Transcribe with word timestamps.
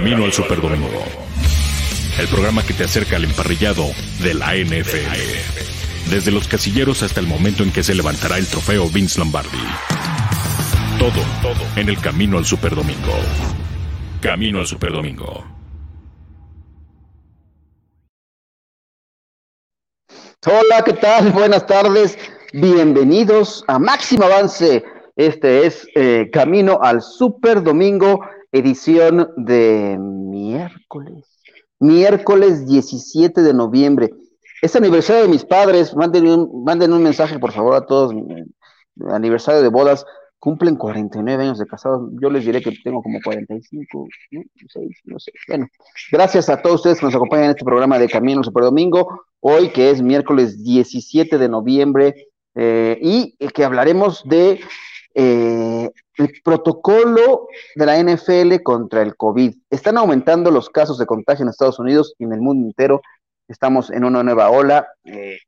Camino 0.00 0.24
al 0.24 0.32
Superdomingo. 0.32 1.04
El 2.18 2.26
programa 2.28 2.62
que 2.62 2.72
te 2.72 2.84
acerca 2.84 3.16
al 3.16 3.24
emparrillado 3.24 3.84
de 4.22 4.32
la 4.32 4.54
NFL. 4.54 6.08
Desde 6.08 6.30
los 6.30 6.48
casilleros 6.48 7.02
hasta 7.02 7.20
el 7.20 7.26
momento 7.26 7.62
en 7.64 7.70
que 7.70 7.82
se 7.82 7.94
levantará 7.94 8.38
el 8.38 8.46
trofeo 8.46 8.88
Vince 8.88 9.18
Lombardi. 9.18 9.58
Todo, 10.98 11.22
todo 11.42 11.66
en 11.76 11.90
el 11.90 12.00
Camino 12.00 12.38
al 12.38 12.46
Superdomingo. 12.46 13.12
Camino 14.22 14.60
al 14.60 14.66
Superdomingo. 14.66 15.44
Hola, 20.46 20.82
¿qué 20.82 20.94
tal? 20.94 21.30
Buenas 21.30 21.66
tardes. 21.66 22.18
Bienvenidos 22.54 23.66
a 23.68 23.78
Máximo 23.78 24.24
Avance. 24.24 24.82
Este 25.16 25.66
es 25.66 25.86
eh, 25.94 26.30
Camino 26.32 26.78
al 26.80 27.02
Super 27.02 27.62
Domingo, 27.62 28.22
edición 28.52 29.30
de 29.36 29.96
miércoles. 29.98 31.24
Miércoles 31.78 32.66
17 32.66 33.42
de 33.42 33.54
noviembre. 33.54 34.10
Es 34.62 34.76
aniversario 34.76 35.22
de 35.22 35.28
mis 35.28 35.44
padres. 35.44 35.94
Manden 35.96 36.26
un, 36.26 36.64
manden 36.64 36.92
un 36.92 37.02
mensaje, 37.02 37.38
por 37.38 37.52
favor, 37.52 37.74
a 37.74 37.86
todos. 37.86 38.14
Aniversario 39.08 39.62
de 39.62 39.68
bodas. 39.68 40.04
Cumplen 40.38 40.76
49 40.76 41.42
años 41.42 41.58
de 41.58 41.66
casados. 41.66 42.10
Yo 42.20 42.30
les 42.30 42.44
diré 42.44 42.62
que 42.62 42.72
tengo 42.82 43.02
como 43.02 43.18
45, 43.22 44.08
¿no? 44.30 44.42
6, 44.68 44.88
no 45.04 45.18
sé. 45.18 45.32
Bueno, 45.48 45.66
gracias 46.10 46.48
a 46.48 46.62
todos 46.62 46.76
ustedes 46.76 46.98
que 46.98 47.06
nos 47.06 47.14
acompañan 47.14 47.46
en 47.46 47.50
este 47.50 47.64
programa 47.64 47.98
de 47.98 48.08
Camino 48.08 48.42
Super 48.42 48.64
Domingo. 48.64 49.24
Hoy, 49.40 49.70
que 49.70 49.90
es 49.90 50.00
miércoles 50.00 50.62
17 50.62 51.36
de 51.36 51.48
noviembre 51.48 52.28
eh, 52.54 52.98
y 53.02 53.36
que 53.48 53.64
hablaremos 53.64 54.22
de 54.24 54.60
eh, 55.14 55.90
el 56.16 56.32
protocolo 56.44 57.48
de 57.74 57.86
la 57.86 57.98
NFL 58.02 58.62
contra 58.62 59.02
el 59.02 59.16
COVID. 59.16 59.54
Están 59.70 59.98
aumentando 59.98 60.50
los 60.50 60.70
casos 60.70 60.98
de 60.98 61.06
contagio 61.06 61.42
en 61.42 61.48
Estados 61.48 61.78
Unidos 61.78 62.14
y 62.18 62.24
en 62.24 62.32
el 62.32 62.40
mundo 62.40 62.66
entero. 62.66 63.00
Estamos 63.48 63.90
en 63.90 64.04
una 64.04 64.22
nueva 64.22 64.50
ola. 64.50 64.88
Eh, 65.04 65.38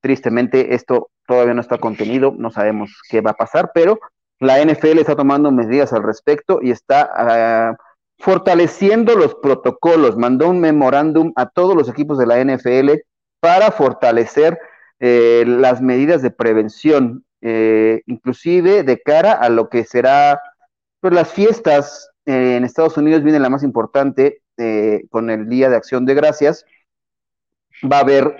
tristemente, 0.00 0.74
esto 0.74 1.10
todavía 1.26 1.54
no 1.54 1.60
está 1.60 1.78
contenido, 1.78 2.34
no 2.36 2.50
sabemos 2.50 3.00
qué 3.08 3.20
va 3.20 3.32
a 3.32 3.36
pasar, 3.36 3.70
pero 3.74 3.98
la 4.40 4.62
NFL 4.62 4.98
está 4.98 5.16
tomando 5.16 5.50
medidas 5.50 5.92
al 5.92 6.02
respecto 6.02 6.60
y 6.62 6.70
está 6.70 7.76
uh, 7.78 8.22
fortaleciendo 8.22 9.16
los 9.16 9.34
protocolos. 9.36 10.16
Mandó 10.16 10.48
un 10.48 10.60
memorándum 10.60 11.32
a 11.36 11.48
todos 11.48 11.74
los 11.74 11.88
equipos 11.88 12.18
de 12.18 12.26
la 12.26 12.44
NFL 12.44 13.00
para 13.40 13.70
fortalecer 13.70 14.58
eh, 15.00 15.44
las 15.46 15.80
medidas 15.80 16.22
de 16.22 16.30
prevención, 16.30 17.24
eh, 17.46 18.00
inclusive 18.06 18.84
de 18.84 19.02
cara 19.02 19.32
a 19.32 19.50
lo 19.50 19.68
que 19.68 19.84
será 19.84 20.40
pues, 21.00 21.12
las 21.12 21.30
fiestas 21.30 22.08
eh, 22.24 22.56
en 22.56 22.64
Estados 22.64 22.96
Unidos, 22.96 23.22
viene 23.22 23.38
la 23.38 23.50
más 23.50 23.62
importante 23.62 24.40
eh, 24.56 25.02
con 25.10 25.28
el 25.28 25.46
Día 25.50 25.68
de 25.68 25.76
Acción 25.76 26.06
de 26.06 26.14
Gracias. 26.14 26.64
Va 27.84 27.98
a 27.98 28.00
haber 28.00 28.36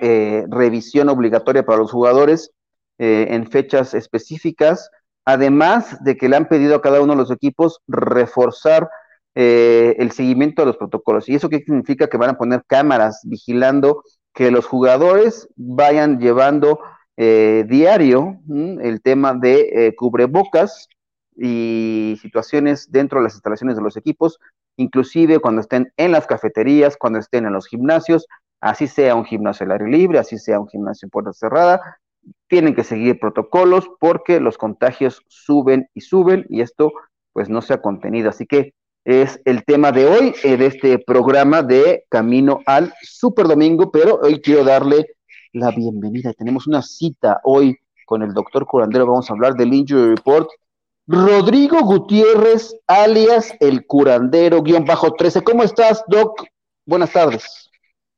revisión 0.49 1.11
obligatoria 1.11 1.67
para 1.67 1.79
los 1.79 1.91
jugadores 1.91 2.53
en 2.97 3.51
fechas 3.51 3.93
específicas, 3.93 4.91
además 5.25 6.03
de 6.03 6.17
que 6.17 6.29
le 6.29 6.37
han 6.37 6.47
pedido 6.49 6.77
a 6.77 6.81
cada 6.81 7.03
uno 7.03 7.13
de 7.15 7.19
los 7.19 7.33
equipos 7.33 7.81
reforzar 7.89 8.89
el 9.35 10.13
seguimiento 10.13 10.63
de 10.63 10.67
los 10.67 10.77
protocolos. 10.77 11.29
¿Y 11.29 11.35
eso 11.35 11.49
qué 11.49 11.59
significa? 11.59 12.07
Que 12.07 12.17
van 12.17 12.31
a 12.31 12.39
poner 12.39 12.63
cámaras 12.65 13.23
vigilando 13.25 14.05
que 14.33 14.53
los 14.53 14.67
jugadores 14.67 15.49
vayan 15.57 16.21
llevando 16.21 16.79
eh, 17.17 17.65
diario 17.69 18.41
el 18.49 19.01
tema 19.03 19.35
de 19.35 19.71
eh, 19.73 19.95
cubrebocas 19.95 20.89
y 21.37 22.19
situaciones 22.21 22.91
dentro 22.91 23.19
de 23.19 23.25
las 23.25 23.35
instalaciones 23.35 23.77
de 23.77 23.83
los 23.83 23.97
equipos, 23.97 24.39
inclusive 24.77 25.39
cuando 25.39 25.61
estén 25.61 25.93
en 25.97 26.13
las 26.13 26.27
cafeterías, 26.27 26.97
cuando 26.97 27.19
estén 27.19 27.47
en 27.47 27.53
los 27.53 27.67
gimnasios, 27.67 28.27
así 28.61 28.87
sea 28.87 29.15
un 29.15 29.25
gimnasio 29.25 29.67
al 29.67 29.73
aire 29.73 29.89
libre, 29.89 30.19
así 30.19 30.39
sea 30.39 30.61
un 30.61 30.69
gimnasio 30.69 31.07
en 31.07 31.11
puerta 31.11 31.33
cerrada, 31.33 31.99
tienen 32.49 32.75
que 32.75 32.85
seguir 32.85 33.19
protocolos 33.19 33.89
porque 34.01 34.41
los 34.41 34.59
contagios 34.59 35.23
suben 35.29 35.89
y 35.95 36.01
suben 36.01 36.47
y 36.49 36.61
esto 36.61 36.93
pues 37.33 37.49
no 37.49 37.63
se 37.63 37.75
ha 37.75 37.83
contenido. 37.83 38.31
Así 38.31 38.47
que 38.47 38.73
es 39.05 39.41
el 39.45 39.65
tema 39.65 39.93
de 39.93 40.07
hoy, 40.07 40.35
eh, 40.45 40.57
de 40.57 40.67
este 40.67 40.99
programa 40.99 41.63
de 41.63 42.05
Camino 42.09 42.61
al 42.65 42.95
Super 43.03 43.47
Domingo, 43.47 43.91
pero 43.91 44.21
hoy 44.23 44.41
quiero 44.41 44.65
darle 44.65 45.07
la 45.55 45.71
bienvenida. 45.71 46.33
Tenemos 46.33 46.67
una 46.67 46.83
cita 46.83 47.41
hoy 47.45 47.79
con 48.07 48.23
el 48.23 48.35
doctor 48.35 48.67
curandero, 48.67 49.07
vamos 49.07 49.31
a 49.31 49.33
hablar 49.33 49.55
del 49.55 49.73
Injury 49.73 50.17
Report. 50.17 50.49
Rodrigo 51.07 51.81
Gutiérrez, 51.83 52.75
alias 52.87 53.55
el 53.61 53.87
curandero, 53.87 54.63
guion 54.63 54.85
bajo 54.85 55.13
13. 55.13 55.43
¿Cómo 55.43 55.63
estás, 55.63 56.03
Doc? 56.09 56.43
Buenas 56.85 57.13
tardes. 57.13 57.71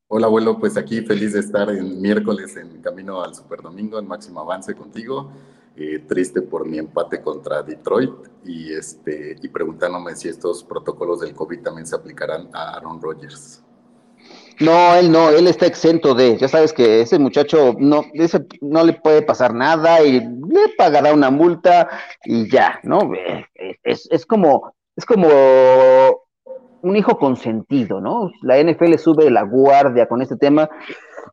Hola, 0.08 0.26
abuelo, 0.26 0.58
pues 0.58 0.76
aquí 0.76 1.02
feliz 1.02 1.34
de 1.34 1.40
estar 1.40 1.68
en 1.68 2.00
miércoles 2.00 2.56
en 2.56 2.80
Camino 2.80 3.22
al 3.22 3.34
Super 3.34 3.60
Domingo, 3.60 3.98
en 3.98 4.06
máximo 4.06 4.40
avance 4.40 4.74
contigo. 4.74 5.30
Eh, 5.76 6.04
triste 6.08 6.40
por 6.40 6.66
mi 6.66 6.78
empate 6.78 7.20
contra 7.20 7.62
Detroit 7.62 8.14
y, 8.46 8.72
este, 8.72 9.36
y 9.42 9.48
preguntándome 9.48 10.16
si 10.16 10.28
estos 10.28 10.64
protocolos 10.64 11.20
del 11.20 11.34
COVID 11.34 11.60
también 11.60 11.86
se 11.86 11.96
aplicarán 11.96 12.48
a 12.54 12.76
Aaron 12.76 13.02
Rodgers. 13.02 13.62
No, 14.60 14.94
él 14.94 15.12
no, 15.12 15.28
él 15.30 15.46
está 15.48 15.66
exento 15.66 16.14
de, 16.14 16.38
ya 16.38 16.48
sabes 16.48 16.72
que 16.72 17.02
ese 17.02 17.18
muchacho 17.18 17.74
no, 17.78 18.04
ese 18.14 18.46
no 18.62 18.84
le 18.84 18.94
puede 18.94 19.22
pasar 19.22 19.52
nada 19.52 20.02
y 20.02 20.20
le 20.20 20.68
pagará 20.78 21.12
una 21.12 21.30
multa 21.30 21.88
y 22.24 22.48
ya, 22.50 22.80
¿no? 22.82 23.10
Es, 23.82 24.08
es 24.10 24.24
como, 24.24 24.72
es 24.96 25.04
como 25.04 25.28
un 26.82 26.96
hijo 26.96 27.18
consentido, 27.18 28.00
¿no? 28.00 28.30
La 28.42 28.62
NFL 28.62 28.96
sube 28.96 29.30
la 29.30 29.42
guardia 29.42 30.06
con 30.06 30.22
este 30.22 30.36
tema. 30.36 30.70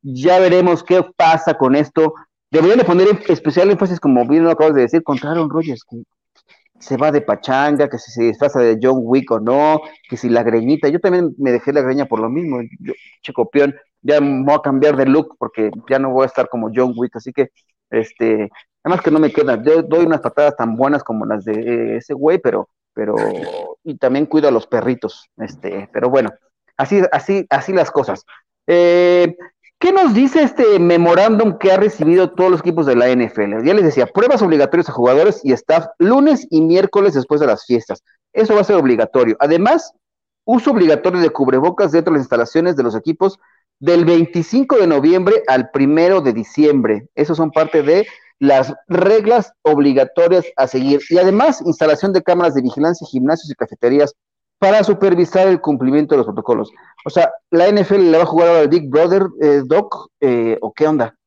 Ya 0.01 0.39
veremos 0.39 0.83
qué 0.83 1.03
pasa 1.16 1.53
con 1.53 1.75
esto. 1.75 2.13
Deberían 2.51 2.79
de 2.79 2.85
poner 2.85 3.07
especial 3.28 3.72
énfasis, 3.72 4.00
como 4.00 4.28
bien 4.28 4.44
lo 4.44 4.51
acabas 4.51 4.75
de 4.75 4.81
decir, 4.81 5.03
contra 5.03 5.31
Aaron 5.31 5.50
Rodgers, 5.50 5.83
se 6.83 6.97
va 6.97 7.11
de 7.11 7.21
pachanga, 7.21 7.89
que 7.89 7.97
si 7.97 8.11
se 8.11 8.23
disfraza 8.23 8.59
de 8.59 8.77
John 8.81 8.99
Wick 9.01 9.31
o 9.31 9.39
no, 9.39 9.81
que 10.09 10.17
si 10.17 10.29
la 10.29 10.44
greñita, 10.44 10.89
yo 10.89 10.99
también 10.99 11.33
me 11.38 11.51
dejé 11.51 11.71
la 11.73 11.81
greña 11.81 12.05
por 12.05 12.19
lo 12.19 12.29
mismo, 12.29 12.59
yo, 12.79 12.94
checopión, 13.21 13.73
ya 14.01 14.19
me 14.19 14.44
voy 14.44 14.55
a 14.55 14.61
cambiar 14.61 14.97
de 14.97 15.05
look 15.05 15.35
porque 15.39 15.71
ya 15.89 15.99
no 15.99 16.11
voy 16.11 16.23
a 16.23 16.27
estar 16.27 16.49
como 16.49 16.69
John 16.73 16.94
Wick, 16.95 17.16
así 17.16 17.31
que, 17.31 17.49
este, 17.89 18.49
además 18.83 19.01
que 19.01 19.11
no 19.11 19.19
me 19.19 19.31
quedan, 19.31 19.63
yo 19.63 19.81
doy 19.81 20.05
unas 20.05 20.21
patadas 20.21 20.55
tan 20.57 20.75
buenas 20.75 21.03
como 21.03 21.25
las 21.25 21.45
de 21.45 21.97
ese 21.97 22.13
güey, 22.13 22.38
pero, 22.39 22.69
pero, 22.94 23.15
y 23.83 23.97
también 23.97 24.25
cuido 24.25 24.50
a 24.50 24.51
los 24.51 24.67
perritos, 24.67 25.29
este, 25.38 25.89
pero 25.94 26.09
bueno, 26.09 26.31
así, 26.77 27.01
así, 27.11 27.45
así 27.50 27.71
las 27.73 27.91
cosas. 27.91 28.25
Eh, 28.67 29.35
¿Qué 29.83 29.91
nos 29.91 30.13
dice 30.13 30.44
este 30.44 30.79
memorándum 30.79 31.57
que 31.57 31.69
ha 31.69 31.75
recibido 31.75 32.31
todos 32.31 32.49
los 32.49 32.61
equipos 32.61 32.85
de 32.85 32.95
la 32.95 33.09
NFL? 33.09 33.66
Ya 33.66 33.73
les 33.73 33.83
decía, 33.83 34.05
pruebas 34.05 34.41
obligatorias 34.41 34.88
a 34.88 34.94
jugadores 34.94 35.41
y 35.44 35.51
staff 35.51 35.88
lunes 35.97 36.47
y 36.49 36.61
miércoles 36.61 37.16
después 37.16 37.41
de 37.41 37.47
las 37.47 37.66
fiestas. 37.66 38.01
Eso 38.31 38.55
va 38.55 38.61
a 38.61 38.63
ser 38.63 38.77
obligatorio. 38.77 39.35
Además, 39.41 39.91
uso 40.45 40.71
obligatorio 40.71 41.19
de 41.19 41.31
cubrebocas 41.31 41.91
dentro 41.91 42.13
de 42.13 42.19
las 42.19 42.23
instalaciones 42.23 42.77
de 42.77 42.83
los 42.83 42.95
equipos 42.95 43.39
del 43.77 44.05
25 44.05 44.77
de 44.77 44.88
noviembre 44.88 45.44
al 45.49 45.69
primero 45.71 46.21
de 46.21 46.31
diciembre. 46.31 47.09
Esos 47.13 47.35
son 47.35 47.51
parte 47.51 47.83
de 47.83 48.07
las 48.39 48.73
reglas 48.88 49.51
obligatorias 49.63 50.45
a 50.55 50.67
seguir. 50.67 51.01
Y 51.09 51.17
además, 51.17 51.61
instalación 51.65 52.13
de 52.13 52.23
cámaras 52.23 52.53
de 52.53 52.61
vigilancia, 52.61 53.05
gimnasios 53.05 53.51
y 53.51 53.55
cafeterías 53.55 54.15
para 54.63 54.81
supervisar 54.81 55.50
el 55.50 55.59
cumplimiento 55.59 56.16
de 56.16 56.19
los 56.19 56.25
protocolos. 56.25 56.72
O 57.03 57.09
sea, 57.09 57.34
¿la 57.51 57.68
NFL 57.68 58.12
le 58.12 58.16
va 58.18 58.24
a 58.24 58.25
jugar 58.25 58.47
al 58.47 58.69
Big 58.69 58.90
Brother, 58.90 59.24
eh, 59.41 59.62
Doc, 59.66 60.07
eh, 60.22 60.57
o 60.62 60.72
qué 60.72 60.88
onda? 60.88 61.18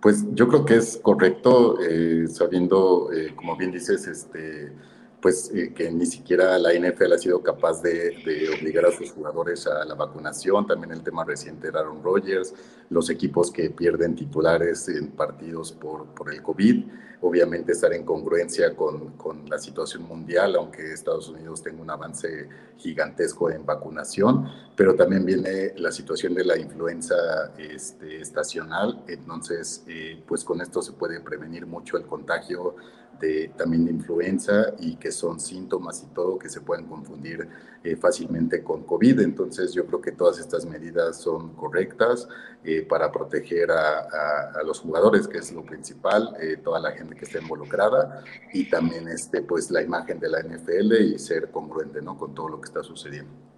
Pues 0.00 0.24
yo 0.32 0.48
creo 0.48 0.64
que 0.64 0.76
es 0.76 0.98
correcto, 1.02 1.76
eh, 1.82 2.24
sabiendo, 2.28 3.12
eh, 3.12 3.34
como 3.36 3.54
bien 3.58 3.70
dices, 3.70 4.06
este, 4.06 4.72
pues 5.22 5.52
que 5.76 5.90
ni 5.92 6.04
siquiera 6.04 6.58
la 6.58 6.74
NFL 6.74 7.12
ha 7.12 7.18
sido 7.18 7.40
capaz 7.40 7.80
de, 7.80 8.12
obligar 8.58 8.86
a 8.86 8.90
sus 8.90 9.12
jugadores 9.12 9.68
a 9.68 9.84
la 9.84 9.94
vacunación, 9.94 10.66
también 10.66 10.92
el 10.92 11.02
tema 11.02 11.24
reciente 11.24 11.70
de 11.70 11.78
Aaron 11.78 12.02
Rodgers, 12.02 12.52
los 12.90 13.08
equipos 13.08 13.52
que 13.52 13.70
pierden 13.70 14.16
titulares 14.16 14.88
en 14.88 15.12
partidos 15.12 15.70
por, 15.70 16.08
el 16.30 16.42
COVID. 16.42 16.84
Obviamente 17.20 17.70
estar 17.70 17.92
en 17.92 18.04
congruencia 18.04 18.74
con, 18.74 19.10
con, 19.10 19.48
la 19.48 19.58
situación 19.58 20.02
mundial, 20.02 20.56
aunque 20.56 20.92
Estados 20.92 21.28
Unidos 21.28 21.62
tenga 21.62 21.80
un 21.80 21.90
avance 21.90 22.48
gigantesco 22.78 23.48
en 23.48 23.64
vacunación, 23.64 24.48
pero 24.74 24.96
también 24.96 25.24
viene 25.24 25.72
la 25.76 25.92
situación 25.92 26.34
de 26.34 26.44
la 26.44 26.58
influenza 26.58 27.52
este, 27.56 28.20
estacional, 28.20 29.04
entonces 29.06 29.84
eh, 29.86 30.20
pues 30.26 30.42
con 30.42 30.60
esto 30.60 30.82
se 30.82 30.92
puede 30.92 31.20
prevenir 31.20 31.64
mucho 31.64 31.96
el 31.96 32.06
contagio 32.06 32.74
de, 33.20 33.52
también 33.56 33.84
de 33.84 33.92
influenza 33.92 34.74
y 34.78 34.96
que 34.96 35.12
son 35.12 35.40
síntomas 35.40 36.02
y 36.02 36.14
todo 36.14 36.38
que 36.38 36.48
se 36.48 36.60
pueden 36.60 36.86
confundir 36.86 37.48
eh, 37.84 37.96
fácilmente 37.96 38.62
con 38.62 38.84
COVID. 38.84 39.20
Entonces 39.20 39.72
yo 39.72 39.86
creo 39.86 40.00
que 40.00 40.12
todas 40.12 40.38
estas 40.38 40.66
medidas 40.66 41.20
son 41.20 41.54
correctas 41.54 42.28
eh, 42.64 42.82
para 42.82 43.10
proteger 43.10 43.70
a, 43.70 44.62
los 44.64 44.80
jugadores, 44.80 45.26
que 45.26 45.38
es 45.38 45.52
lo 45.52 45.64
principal, 45.64 46.36
eh, 46.40 46.58
toda 46.62 46.78
la 46.78 46.92
gente 46.92 47.16
que 47.16 47.24
está 47.24 47.40
involucrada 47.40 48.22
y 48.52 48.70
también 48.70 49.08
este, 49.08 49.42
pues, 49.42 49.70
la 49.70 49.82
imagen 49.82 50.20
de 50.20 50.28
la 50.28 50.40
NFL 50.40 50.92
y 50.92 51.18
ser 51.18 51.50
congruente 51.50 52.00
¿no? 52.00 52.16
con 52.16 52.34
todo 52.34 52.48
lo 52.48 52.60
que 52.60 52.66
está 52.66 52.82
sucediendo. 52.82 53.51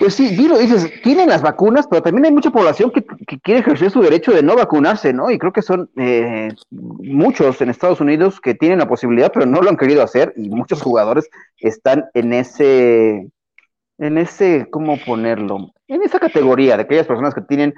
Pues 0.00 0.14
sí, 0.14 0.34
Viro, 0.34 0.56
dices, 0.56 0.90
tienen 1.02 1.28
las 1.28 1.42
vacunas, 1.42 1.86
pero 1.86 2.00
también 2.00 2.24
hay 2.24 2.32
mucha 2.32 2.50
población 2.50 2.90
que, 2.90 3.04
quiere 3.42 3.60
ejercer 3.60 3.90
su 3.90 4.00
derecho 4.00 4.32
de 4.32 4.42
no 4.42 4.56
vacunarse, 4.56 5.12
¿no? 5.12 5.30
Y 5.30 5.36
creo 5.36 5.52
que 5.52 5.60
son 5.60 5.90
eh, 5.98 6.48
muchos 6.70 7.60
en 7.60 7.68
Estados 7.68 8.00
Unidos 8.00 8.40
que 8.40 8.54
tienen 8.54 8.78
la 8.78 8.88
posibilidad, 8.88 9.30
pero 9.30 9.44
no 9.44 9.60
lo 9.60 9.68
han 9.68 9.76
querido 9.76 10.02
hacer, 10.02 10.32
y 10.36 10.48
muchos 10.48 10.80
jugadores 10.80 11.28
están 11.58 12.06
en 12.14 12.32
ese, 12.32 13.28
en 13.98 14.16
ese, 14.16 14.68
¿cómo 14.70 14.96
ponerlo? 15.04 15.70
En 15.86 16.00
esa 16.02 16.18
categoría 16.18 16.78
de 16.78 16.84
aquellas 16.84 17.06
personas 17.06 17.34
que 17.34 17.42
tienen 17.42 17.74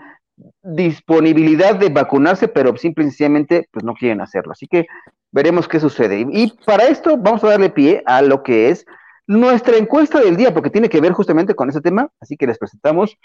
disponibilidad 0.62 1.74
de 1.74 1.88
vacunarse, 1.88 2.46
pero 2.46 2.76
simplemente 2.76 3.69
pues 3.72 3.84
no 3.84 3.94
quieren 3.94 4.20
hacerlo. 4.20 4.52
Así 4.52 4.69
que 4.69 4.86
veremos 5.32 5.66
qué 5.66 5.80
sucede. 5.80 6.24
Y 6.30 6.52
para 6.64 6.84
esto 6.84 7.16
vamos 7.16 7.42
a 7.42 7.48
darle 7.48 7.70
pie 7.70 8.04
a 8.06 8.22
lo 8.22 8.44
que 8.44 8.69
es 8.69 8.86
nuestra 9.26 9.76
encuesta 9.76 10.20
del 10.20 10.36
día, 10.36 10.52
porque 10.52 10.70
tiene 10.70 10.88
que 10.88 11.00
ver 11.00 11.12
justamente 11.12 11.54
con 11.54 11.69
ese 11.69 11.80
tema, 11.80 12.10
así 12.20 12.36
que 12.36 12.46
les 12.46 12.58
presentamos 12.58 13.16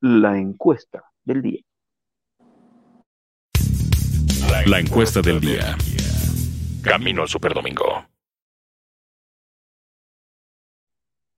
la 0.00 0.38
encuesta 0.38 1.04
del 1.24 1.42
día. 1.42 1.62
La 4.66 4.80
encuesta 4.80 5.20
del 5.20 5.40
día. 5.40 5.76
Camino 6.82 7.22
al 7.22 7.28
Superdomingo. 7.28 8.04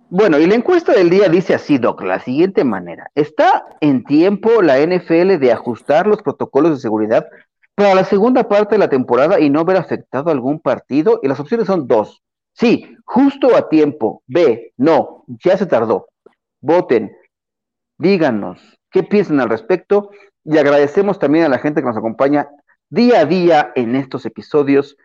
Bueno, 0.08 0.38
y 0.38 0.46
la 0.46 0.54
encuesta 0.54 0.92
del 0.92 1.10
día 1.10 1.28
dice 1.28 1.52
así, 1.54 1.78
Doc, 1.78 2.02
la 2.02 2.20
siguiente 2.20 2.62
manera. 2.62 3.10
¿Está 3.16 3.66
en 3.80 4.04
tiempo 4.04 4.62
la 4.62 4.78
NFL 4.78 5.38
de 5.38 5.50
ajustar 5.52 6.06
los 6.06 6.22
protocolos 6.22 6.70
de 6.70 6.76
seguridad 6.78 7.26
para 7.74 7.94
la 7.94 8.04
segunda 8.04 8.48
parte 8.48 8.76
de 8.76 8.78
la 8.78 8.88
temporada 8.88 9.40
y 9.40 9.50
no 9.50 9.64
ver 9.64 9.76
afectado 9.76 10.30
algún 10.30 10.60
partido? 10.60 11.18
Y 11.24 11.28
las 11.28 11.40
opciones 11.40 11.66
son 11.66 11.88
dos. 11.88 12.22
Sí, 12.56 12.96
justo 13.04 13.54
a 13.54 13.68
tiempo. 13.68 14.22
B, 14.26 14.72
no, 14.78 15.24
ya 15.26 15.58
se 15.58 15.66
tardó. 15.66 16.08
Voten, 16.60 17.14
díganos 17.98 18.78
qué 18.90 19.02
piensan 19.02 19.40
al 19.40 19.50
respecto 19.50 20.10
y 20.42 20.56
agradecemos 20.56 21.18
también 21.18 21.44
a 21.44 21.48
la 21.50 21.58
gente 21.58 21.82
que 21.82 21.86
nos 21.86 21.98
acompaña 21.98 22.48
día 22.88 23.20
a 23.20 23.24
día 23.26 23.72
en 23.74 23.94
estos 23.94 24.24
episodios. 24.24 24.96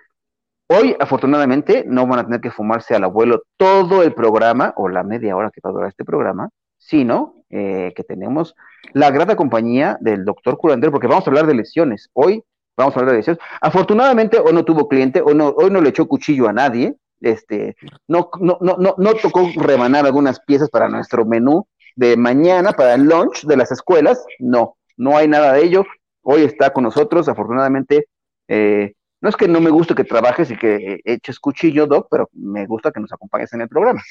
Hoy, 0.67 0.95
afortunadamente, 0.97 1.83
no 1.85 2.07
van 2.07 2.19
a 2.19 2.23
tener 2.23 2.39
que 2.39 2.51
fumarse 2.51 2.95
al 2.95 3.03
abuelo 3.03 3.43
todo 3.57 4.01
el 4.03 4.13
programa 4.13 4.73
o 4.77 4.87
la 4.87 5.03
media 5.03 5.35
hora 5.35 5.51
que 5.51 5.59
va 5.61 5.71
a 5.71 5.73
durar 5.73 5.89
este 5.89 6.05
programa, 6.05 6.49
sino 6.77 7.43
eh, 7.49 7.91
que 7.97 8.03
tenemos 8.05 8.55
la 8.93 9.11
grata 9.11 9.35
compañía 9.35 9.97
del 9.99 10.23
doctor 10.23 10.57
Curandero, 10.57 10.93
porque 10.93 11.07
vamos 11.07 11.27
a 11.27 11.29
hablar 11.29 11.47
de 11.47 11.55
lesiones. 11.55 12.09
Hoy 12.13 12.45
vamos 12.77 12.95
a 12.95 12.99
hablar 12.99 13.11
de 13.11 13.19
lesiones. 13.19 13.43
Afortunadamente, 13.59 14.39
hoy 14.39 14.53
no 14.53 14.63
tuvo 14.63 14.87
cliente, 14.87 15.21
hoy 15.21 15.35
no, 15.35 15.49
hoy 15.49 15.69
no 15.69 15.81
le 15.81 15.89
echó 15.89 16.07
cuchillo 16.07 16.47
a 16.47 16.53
nadie, 16.53 16.95
este, 17.21 17.75
no, 18.07 18.29
no, 18.39 18.57
no, 18.61 18.75
no, 18.77 18.95
no 18.97 19.13
tocó 19.15 19.49
rebanar 19.55 20.05
algunas 20.05 20.39
piezas 20.41 20.69
para 20.69 20.89
nuestro 20.89 21.25
menú 21.25 21.67
de 21.95 22.17
mañana, 22.17 22.73
para 22.73 22.95
el 22.95 23.03
lunch 23.03 23.45
de 23.45 23.57
las 23.57 23.71
escuelas, 23.71 24.23
no, 24.39 24.75
no 24.97 25.17
hay 25.17 25.27
nada 25.27 25.53
de 25.53 25.63
ello. 25.63 25.85
Hoy 26.23 26.43
está 26.43 26.71
con 26.71 26.83
nosotros, 26.83 27.27
afortunadamente, 27.27 28.07
eh, 28.47 28.93
no 29.21 29.29
es 29.29 29.35
que 29.35 29.47
no 29.47 29.61
me 29.61 29.69
guste 29.69 29.95
que 29.95 30.03
trabajes 30.03 30.49
y 30.51 30.57
que 30.57 30.99
eches 31.03 31.39
cuchillo, 31.39 31.85
Doc, 31.85 32.07
pero 32.09 32.29
me 32.33 32.65
gusta 32.65 32.91
que 32.91 32.99
nos 32.99 33.11
acompañes 33.13 33.53
en 33.53 33.61
el 33.61 33.69
programa. 33.69 34.01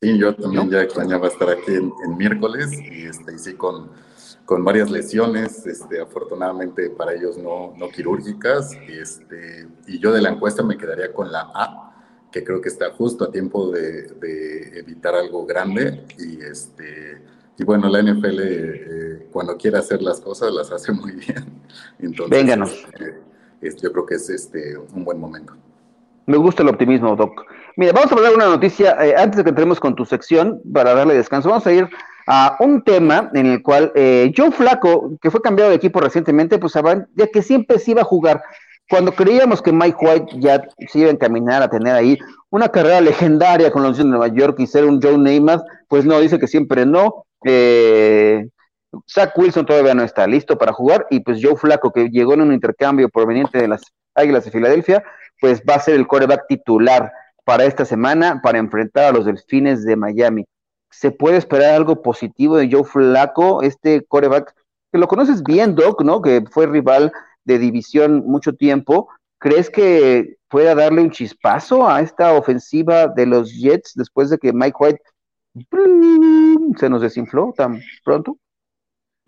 Sí, 0.00 0.18
yo 0.18 0.34
también 0.34 0.68
ya 0.70 0.82
extrañaba 0.82 1.28
estar 1.28 1.48
aquí 1.48 1.74
en, 1.74 2.16
miércoles 2.16 2.72
y, 2.72 3.06
este, 3.06 3.38
sí 3.38 3.54
con, 3.54 3.92
con 4.44 4.64
varias 4.64 4.90
lesiones, 4.90 5.64
este, 5.64 6.00
afortunadamente 6.00 6.90
para 6.90 7.14
ellos 7.14 7.38
no, 7.38 7.72
no 7.76 7.88
quirúrgicas, 7.88 8.72
este, 8.88 9.68
y 9.86 10.00
yo 10.00 10.12
de 10.12 10.22
la 10.22 10.30
encuesta 10.30 10.64
me 10.64 10.76
quedaría 10.76 11.12
con 11.12 11.30
la 11.30 11.50
A, 11.54 11.91
que 12.32 12.42
creo 12.42 12.60
que 12.60 12.68
está 12.68 12.90
justo 12.90 13.24
a 13.24 13.30
tiempo 13.30 13.70
de, 13.70 14.78
evitar 14.78 15.14
algo 15.14 15.46
grande. 15.46 16.04
Y 16.18 16.42
este 16.42 17.20
y 17.58 17.64
bueno 17.64 17.86
la 17.88 18.02
NFL 18.02 18.40
eh, 18.40 19.26
cuando 19.30 19.58
quiere 19.58 19.76
hacer 19.76 20.00
las 20.00 20.20
cosas 20.20 20.52
las 20.52 20.72
hace 20.72 20.90
muy 20.92 21.12
bien. 21.26 21.44
Entonces 22.00 22.30
Vénganos. 22.30 22.86
Este, 23.60 23.82
yo 23.82 23.92
creo 23.92 24.06
que 24.06 24.14
es 24.16 24.28
este 24.30 24.76
un 24.76 25.04
buen 25.04 25.20
momento. 25.20 25.54
Me 26.26 26.36
gusta 26.36 26.62
el 26.62 26.70
optimismo 26.70 27.14
Doc. 27.14 27.44
Mira 27.76 27.92
vamos 27.92 28.10
a 28.10 28.14
hablar 28.14 28.30
de 28.30 28.36
una 28.36 28.46
noticia 28.46 28.96
eh, 29.04 29.14
antes 29.16 29.36
de 29.36 29.44
que 29.44 29.50
entremos 29.50 29.78
con 29.78 29.94
tu 29.94 30.04
sección 30.04 30.60
para 30.72 30.94
darle 30.94 31.14
descanso 31.14 31.50
vamos 31.50 31.66
a 31.66 31.72
ir 31.72 31.88
a 32.26 32.56
un 32.60 32.82
tema 32.82 33.30
en 33.34 33.46
el 33.46 33.62
cual 33.62 33.92
eh, 33.94 34.32
Joe 34.36 34.52
Flaco 34.52 35.18
que 35.20 35.30
fue 35.30 35.42
cambiado 35.42 35.70
de 35.70 35.76
equipo 35.76 36.00
recientemente 36.00 36.58
pues 36.58 36.74
ya 37.14 37.26
que 37.26 37.42
siempre 37.42 37.78
se 37.78 37.90
iba 37.90 38.02
a 38.02 38.04
jugar 38.04 38.42
cuando 38.92 39.12
creíamos 39.12 39.62
que 39.62 39.72
Mike 39.72 39.96
White 40.02 40.32
ya 40.38 40.68
se 40.86 40.98
iba 40.98 41.08
a 41.08 41.12
encaminar 41.12 41.62
a 41.62 41.70
tener 41.70 41.94
ahí 41.94 42.18
una 42.50 42.68
carrera 42.68 43.00
legendaria 43.00 43.70
con 43.70 43.82
los 43.82 43.96
de 43.96 44.04
Nueva 44.04 44.28
York 44.28 44.56
y 44.58 44.66
ser 44.66 44.84
un 44.84 45.00
Joe 45.00 45.16
Namath, 45.16 45.62
pues 45.88 46.04
no, 46.04 46.20
dice 46.20 46.38
que 46.38 46.46
siempre 46.46 46.84
no. 46.84 47.24
Eh, 47.42 48.46
Zach 49.08 49.32
Wilson 49.34 49.64
todavía 49.64 49.94
no 49.94 50.02
está 50.02 50.26
listo 50.26 50.58
para 50.58 50.74
jugar 50.74 51.06
y 51.08 51.20
pues 51.20 51.38
Joe 51.42 51.56
Flaco, 51.56 51.90
que 51.90 52.10
llegó 52.10 52.34
en 52.34 52.42
un 52.42 52.52
intercambio 52.52 53.08
proveniente 53.08 53.56
de 53.56 53.68
las 53.68 53.80
Águilas 54.14 54.44
de 54.44 54.50
Filadelfia, 54.50 55.02
pues 55.40 55.62
va 55.62 55.76
a 55.76 55.80
ser 55.80 55.94
el 55.94 56.06
coreback 56.06 56.46
titular 56.46 57.10
para 57.44 57.64
esta 57.64 57.86
semana 57.86 58.42
para 58.42 58.58
enfrentar 58.58 59.04
a 59.04 59.12
los 59.12 59.24
Delfines 59.24 59.86
de 59.86 59.96
Miami. 59.96 60.44
¿Se 60.90 61.12
puede 61.12 61.38
esperar 61.38 61.76
algo 61.76 62.02
positivo 62.02 62.58
de 62.58 62.68
Joe 62.70 62.84
Flaco, 62.84 63.62
este 63.62 64.04
coreback 64.04 64.54
que 64.92 64.98
lo 64.98 65.08
conoces 65.08 65.42
bien, 65.42 65.74
Doc, 65.74 66.02
¿no? 66.02 66.20
Que 66.20 66.44
fue 66.50 66.66
rival 66.66 67.10
de 67.44 67.58
división 67.58 68.24
mucho 68.26 68.52
tiempo, 68.54 69.08
¿crees 69.38 69.70
que 69.70 70.36
pueda 70.48 70.74
darle 70.74 71.02
un 71.02 71.10
chispazo 71.10 71.88
a 71.88 72.00
esta 72.00 72.34
ofensiva 72.34 73.08
de 73.08 73.26
los 73.26 73.52
Jets 73.54 73.92
después 73.94 74.30
de 74.30 74.38
que 74.38 74.52
Mike 74.52 74.76
White 74.78 75.02
se 76.78 76.88
nos 76.88 77.02
desinfló 77.02 77.52
tan 77.56 77.80
pronto? 78.04 78.38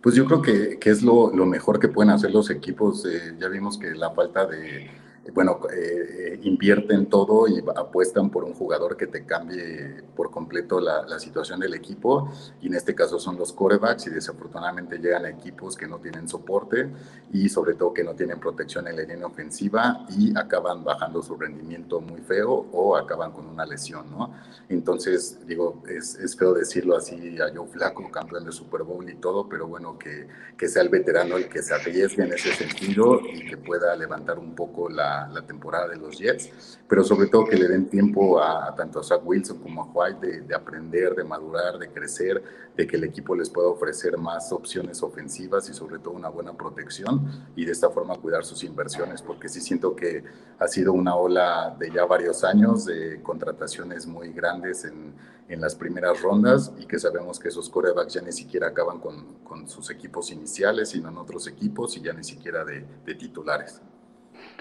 Pues 0.02 0.14
yo 0.14 0.26
creo 0.26 0.43
que, 0.43 0.78
es 0.82 1.02
lo, 1.02 1.31
mejor 1.32 1.81
que 1.81 1.88
pueden 1.88 2.11
hacer 2.11 2.31
los 2.31 2.50
equipos. 2.50 3.06
Eh, 3.06 3.37
ya 3.38 3.49
vimos 3.49 3.78
que 3.78 3.94
la 3.94 4.11
falta 4.11 4.46
de, 4.46 4.90
bueno, 5.32 5.60
eh, 5.74 6.38
invierten 6.42 7.06
todo 7.06 7.48
y 7.48 7.62
apuestan 7.74 8.30
por 8.30 8.44
un 8.44 8.52
jugador 8.52 8.96
que 8.96 9.06
te 9.06 9.24
cambie 9.24 10.02
por 10.14 10.30
completo 10.30 10.80
la, 10.80 11.18
situación 11.18 11.60
del 11.60 11.74
equipo. 11.74 12.30
Y 12.60 12.66
en 12.66 12.74
este 12.74 12.94
caso 12.94 13.18
son 13.18 13.36
los 13.36 13.52
corebacks 13.52 14.06
y 14.08 14.10
desafortunadamente 14.10 14.98
llegan 14.98 15.24
a 15.24 15.30
equipos 15.30 15.76
que 15.76 15.86
no 15.86 15.98
tienen 15.98 16.28
soporte 16.28 16.90
y 17.32 17.48
sobre 17.48 17.74
todo 17.74 17.94
que 17.94 18.04
no 18.04 18.14
tienen 18.14 18.40
protección 18.40 18.86
en 18.88 18.96
la 18.96 19.02
línea 19.02 19.26
ofensiva 19.26 20.04
y 20.10 20.36
acaban 20.36 20.84
bajando 20.84 21.22
su 21.22 21.36
rendimiento 21.36 22.00
muy 22.00 22.20
feo 22.20 22.66
o 22.72 22.96
acaban 22.96 23.32
con 23.32 23.46
una 23.46 23.64
lesión, 23.64 24.10
¿no? 24.10 24.34
Entonces, 24.69 25.38
digo, 25.46 25.82
es, 25.88 26.16
es 26.16 26.36
feo 26.36 26.52
decirlo 26.52 26.96
así 26.96 27.38
a 27.38 27.54
Joe 27.54 27.69
Flaco, 27.69 28.10
campeón 28.10 28.44
de 28.44 28.52
Super 28.52 28.82
Bowl 28.82 29.08
y 29.08 29.14
todo, 29.14 29.48
pero 29.48 29.66
bueno, 29.69 29.98
que, 29.98 30.26
que 30.56 30.69
sea 30.69 30.82
el 30.82 30.88
veterano 30.88 31.36
el 31.36 31.48
que 31.48 31.62
se 31.62 31.74
arriesgue 31.74 32.24
en 32.24 32.32
ese 32.32 32.52
sentido 32.52 33.20
y 33.20 33.46
que 33.46 33.56
pueda 33.56 33.94
levantar 33.96 34.38
un 34.38 34.54
poco 34.54 34.88
la 34.88 35.13
la, 35.30 35.42
temporada 35.46 35.88
de 35.88 35.96
los 35.96 36.18
Jets, 36.18 36.78
pero 36.88 37.04
sobre 37.04 37.28
todo 37.28 37.44
que 37.44 37.56
le 37.56 37.68
den 37.68 37.88
tiempo 37.88 38.40
a, 38.40 38.74
tanto 38.74 39.00
a 39.00 39.02
Zach 39.02 39.20
Wilson 39.24 39.58
como 39.58 39.82
a 39.82 39.86
White 39.86 40.42
de, 40.42 40.54
aprender, 40.54 41.14
de 41.14 41.24
madurar, 41.24 41.78
de 41.78 41.88
crecer, 41.88 42.42
de 42.76 42.86
que 42.86 42.96
el 42.96 43.04
equipo 43.04 43.34
les 43.34 43.50
pueda 43.50 43.68
ofrecer 43.68 44.16
más 44.16 44.52
opciones 44.52 45.02
ofensivas 45.02 45.68
y 45.68 45.74
sobre 45.74 45.98
todo 45.98 46.14
una 46.14 46.28
buena 46.28 46.52
protección 46.52 47.46
y 47.54 47.64
de 47.64 47.72
esta 47.72 47.90
forma 47.90 48.16
cuidar 48.16 48.44
sus 48.44 48.64
inversiones, 48.64 49.22
porque 49.22 49.48
sí 49.48 49.60
siento 49.60 49.94
que 49.94 50.24
ha 50.58 50.68
sido 50.68 50.92
una 50.92 51.14
ola 51.14 51.76
de 51.78 51.90
ya 51.90 52.04
varios 52.04 52.42
años 52.44 52.84
de 52.86 53.20
contrataciones 53.22 54.06
muy 54.06 54.32
grandes 54.32 54.84
en, 54.84 55.14
en 55.48 55.60
las 55.60 55.74
primeras 55.74 56.20
rondas 56.22 56.72
y 56.78 56.86
que 56.86 56.98
sabemos 56.98 57.38
que 57.38 57.48
esos 57.48 57.68
corebacks 57.68 58.14
ya 58.14 58.22
ni 58.22 58.32
siquiera 58.32 58.68
acaban 58.68 58.98
con, 58.98 59.34
con 59.44 59.68
sus 59.68 59.90
equipos 59.90 60.30
iniciales, 60.30 60.90
sino 60.90 61.08
en 61.10 61.18
otros 61.18 61.46
equipos 61.46 61.96
y 61.96 62.00
ya 62.00 62.12
ni 62.12 62.24
siquiera 62.24 62.64
de, 62.64 62.84
de 63.04 63.14
titulares. 63.14 63.80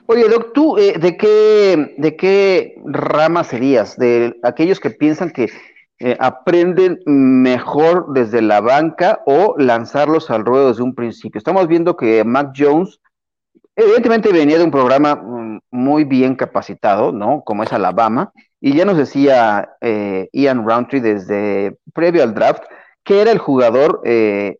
Oye, 0.05 0.27
Doc, 0.27 0.51
¿tú 0.53 0.77
eh, 0.77 0.97
de, 0.99 1.15
qué, 1.15 1.95
de 1.97 2.15
qué 2.17 2.75
rama 2.85 3.43
serías? 3.45 3.97
¿De 3.97 4.37
aquellos 4.43 4.81
que 4.81 4.89
piensan 4.89 5.31
que 5.31 5.49
eh, 5.99 6.17
aprenden 6.19 6.99
mejor 7.05 8.13
desde 8.13 8.41
la 8.41 8.59
banca 8.59 9.21
o 9.25 9.55
lanzarlos 9.57 10.29
al 10.29 10.43
ruedo 10.43 10.67
desde 10.67 10.83
un 10.83 10.93
principio? 10.93 11.37
Estamos 11.37 11.67
viendo 11.69 11.95
que 11.95 12.25
Mac 12.25 12.51
Jones, 12.55 12.99
evidentemente 13.77 14.33
venía 14.33 14.57
de 14.57 14.65
un 14.65 14.71
programa 14.71 15.15
mm, 15.15 15.61
muy 15.71 16.03
bien 16.03 16.35
capacitado, 16.35 17.13
¿no? 17.13 17.41
Como 17.45 17.63
es 17.63 17.71
Alabama, 17.71 18.33
y 18.59 18.75
ya 18.75 18.83
nos 18.83 18.97
decía 18.97 19.69
eh, 19.79 20.27
Ian 20.33 20.67
Roundtree 20.67 20.99
desde 20.99 21.77
previo 21.93 22.23
al 22.23 22.33
draft 22.33 22.63
que 23.05 23.21
era 23.21 23.31
el 23.31 23.37
jugador 23.37 24.01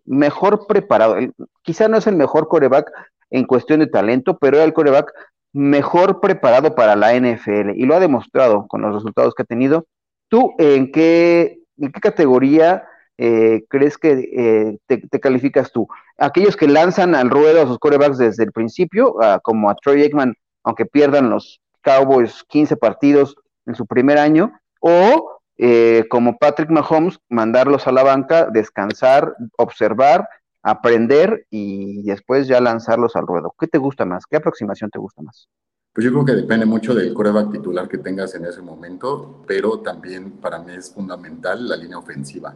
mejor 0.04 0.68
preparado. 0.68 1.16
quizá 1.62 1.88
no 1.88 1.96
es 1.96 2.08
el 2.08 2.18
mejor 2.18 2.50
coreback 2.50 2.92
en 3.34 3.46
cuestión 3.46 3.80
de 3.80 3.88
talento, 3.88 4.38
pero 4.38 4.58
era 4.58 4.66
el 4.66 4.74
coreback 4.74 5.12
mejor 5.52 6.22
preparado 6.22 6.75
para 6.75 6.96
la 6.96 7.13
NFL 7.13 7.72
y 7.75 7.86
lo 7.86 7.96
ha 7.96 8.00
demostrado 8.00 8.68
con 8.68 8.82
los 8.82 8.94
resultados 8.94 9.34
que 9.36 9.44
ha 9.44 9.46
tenido. 9.46 9.88
¿Tú 10.30 10.54
en 10.58 10.92
qué, 10.92 11.60
en 11.78 11.92
qué 11.92 12.00
categoría 12.00 12.86
eh, 13.18 13.63
crees 13.70 13.98
que 13.98 14.30
eh, 14.36 14.78
te, 14.88 15.20
calificas 15.20 15.72
tú? 15.72 15.88
¿Aquellos 16.18 16.56
que 16.56 16.68
lanzan 16.68 17.16
al 17.16 17.30
ruedo 17.30 17.62
a 17.62 17.68
sus 17.68 17.80
corebacks 17.80 18.18
desde 18.18 18.44
el 18.44 18.52
principio, 18.52 19.16
como 19.44 19.70
a 19.70 19.75
Troy 19.75 20.04
Aikman, 20.04 20.36
aunque 20.63 20.86
pierdan 20.86 21.30
los 21.30 21.60
Cowboys 21.82 22.44
15 22.48 22.78
partidos 22.78 23.36
en 23.66 23.75
su 23.75 23.86
primer 23.86 24.18
año? 24.18 24.54
¿O 24.80 25.34
eh, 25.58 26.06
como 26.10 26.38
Patrick 26.38 26.70
Mahomes, 26.70 27.20
mandarlos 27.30 27.88
a 27.88 27.92
la 27.92 28.04
banca, 28.04 28.48
descansar, 28.52 29.36
observar, 29.58 30.28
aprender 30.63 31.46
y 31.50 32.01
después 32.03 32.48
ya 32.48 32.60
lanzarlos 32.62 33.15
al 33.15 33.27
ruedo. 33.27 33.53
¿Qué 33.60 33.67
te 33.67 33.77
gusta 33.77 34.05
más? 34.05 34.25
¿Qué 34.25 34.38
aproximación 34.38 34.89
te 34.89 35.00
gusta 35.00 35.22
más? 35.22 35.48
Pues 35.93 36.05
yo 36.05 36.12
creo 36.12 36.25
que 36.25 36.32
depende 36.34 36.65
mucho 36.65 36.96
del 36.96 37.13
coreback 37.13 37.51
titular 37.51 37.88
que 37.88 38.00
tengas 38.00 38.34
en 38.34 38.46
ese 38.46 38.63
momento, 38.63 39.43
pero 39.46 39.82
también 39.82 40.32
para 40.32 40.58
mí 40.58 40.74
es 40.74 40.91
fundamental 40.91 41.70
la 41.70 41.75
línea 41.75 42.00
ofensiva. 42.00 42.55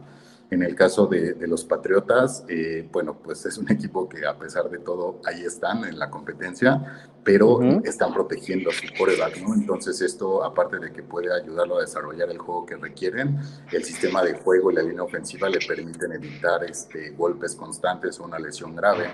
En 0.50 0.62
el 0.62 0.74
caso 0.74 1.06
de, 1.06 1.36
los 1.46 1.64
Patriotas, 1.64 2.44
eh, 2.48 2.88
bueno, 2.90 3.18
pues 3.22 3.44
es 3.44 3.58
un 3.58 3.70
equipo 3.70 4.08
que 4.08 4.26
a 4.26 4.38
pesar 4.38 4.70
de 4.70 4.78
todo 4.78 5.20
ahí 5.24 5.44
están 5.44 5.84
en 5.84 5.98
la 5.98 6.10
competencia, 6.10 7.10
pero 7.22 7.60
están 7.84 8.14
protegiendo 8.14 8.70
a 8.70 8.72
su 8.72 8.86
coreback, 8.96 9.42
¿no? 9.42 9.52
Entonces 9.52 10.00
esto, 10.00 10.42
aparte 10.42 10.78
de 10.78 10.90
que 10.90 11.02
puede 11.02 11.30
ayudarlo 11.30 11.76
a 11.76 11.82
desarrollar 11.82 12.30
el 12.30 12.38
juego 12.38 12.64
que 12.64 12.76
requieren, 12.76 13.38
el 13.70 13.84
sistema 13.84 14.22
de 14.22 14.32
juego 14.32 14.70
y 14.70 14.76
la 14.76 14.82
línea 14.82 15.02
ofensiva 15.02 15.50
le 15.50 15.58
permiten 15.58 16.12
evitar 16.12 16.64
este, 16.64 17.10
golpes 17.10 17.54
constantes 17.54 18.18
o 18.18 18.24
una 18.24 18.38
lesión 18.38 18.74
grave. 18.74 19.10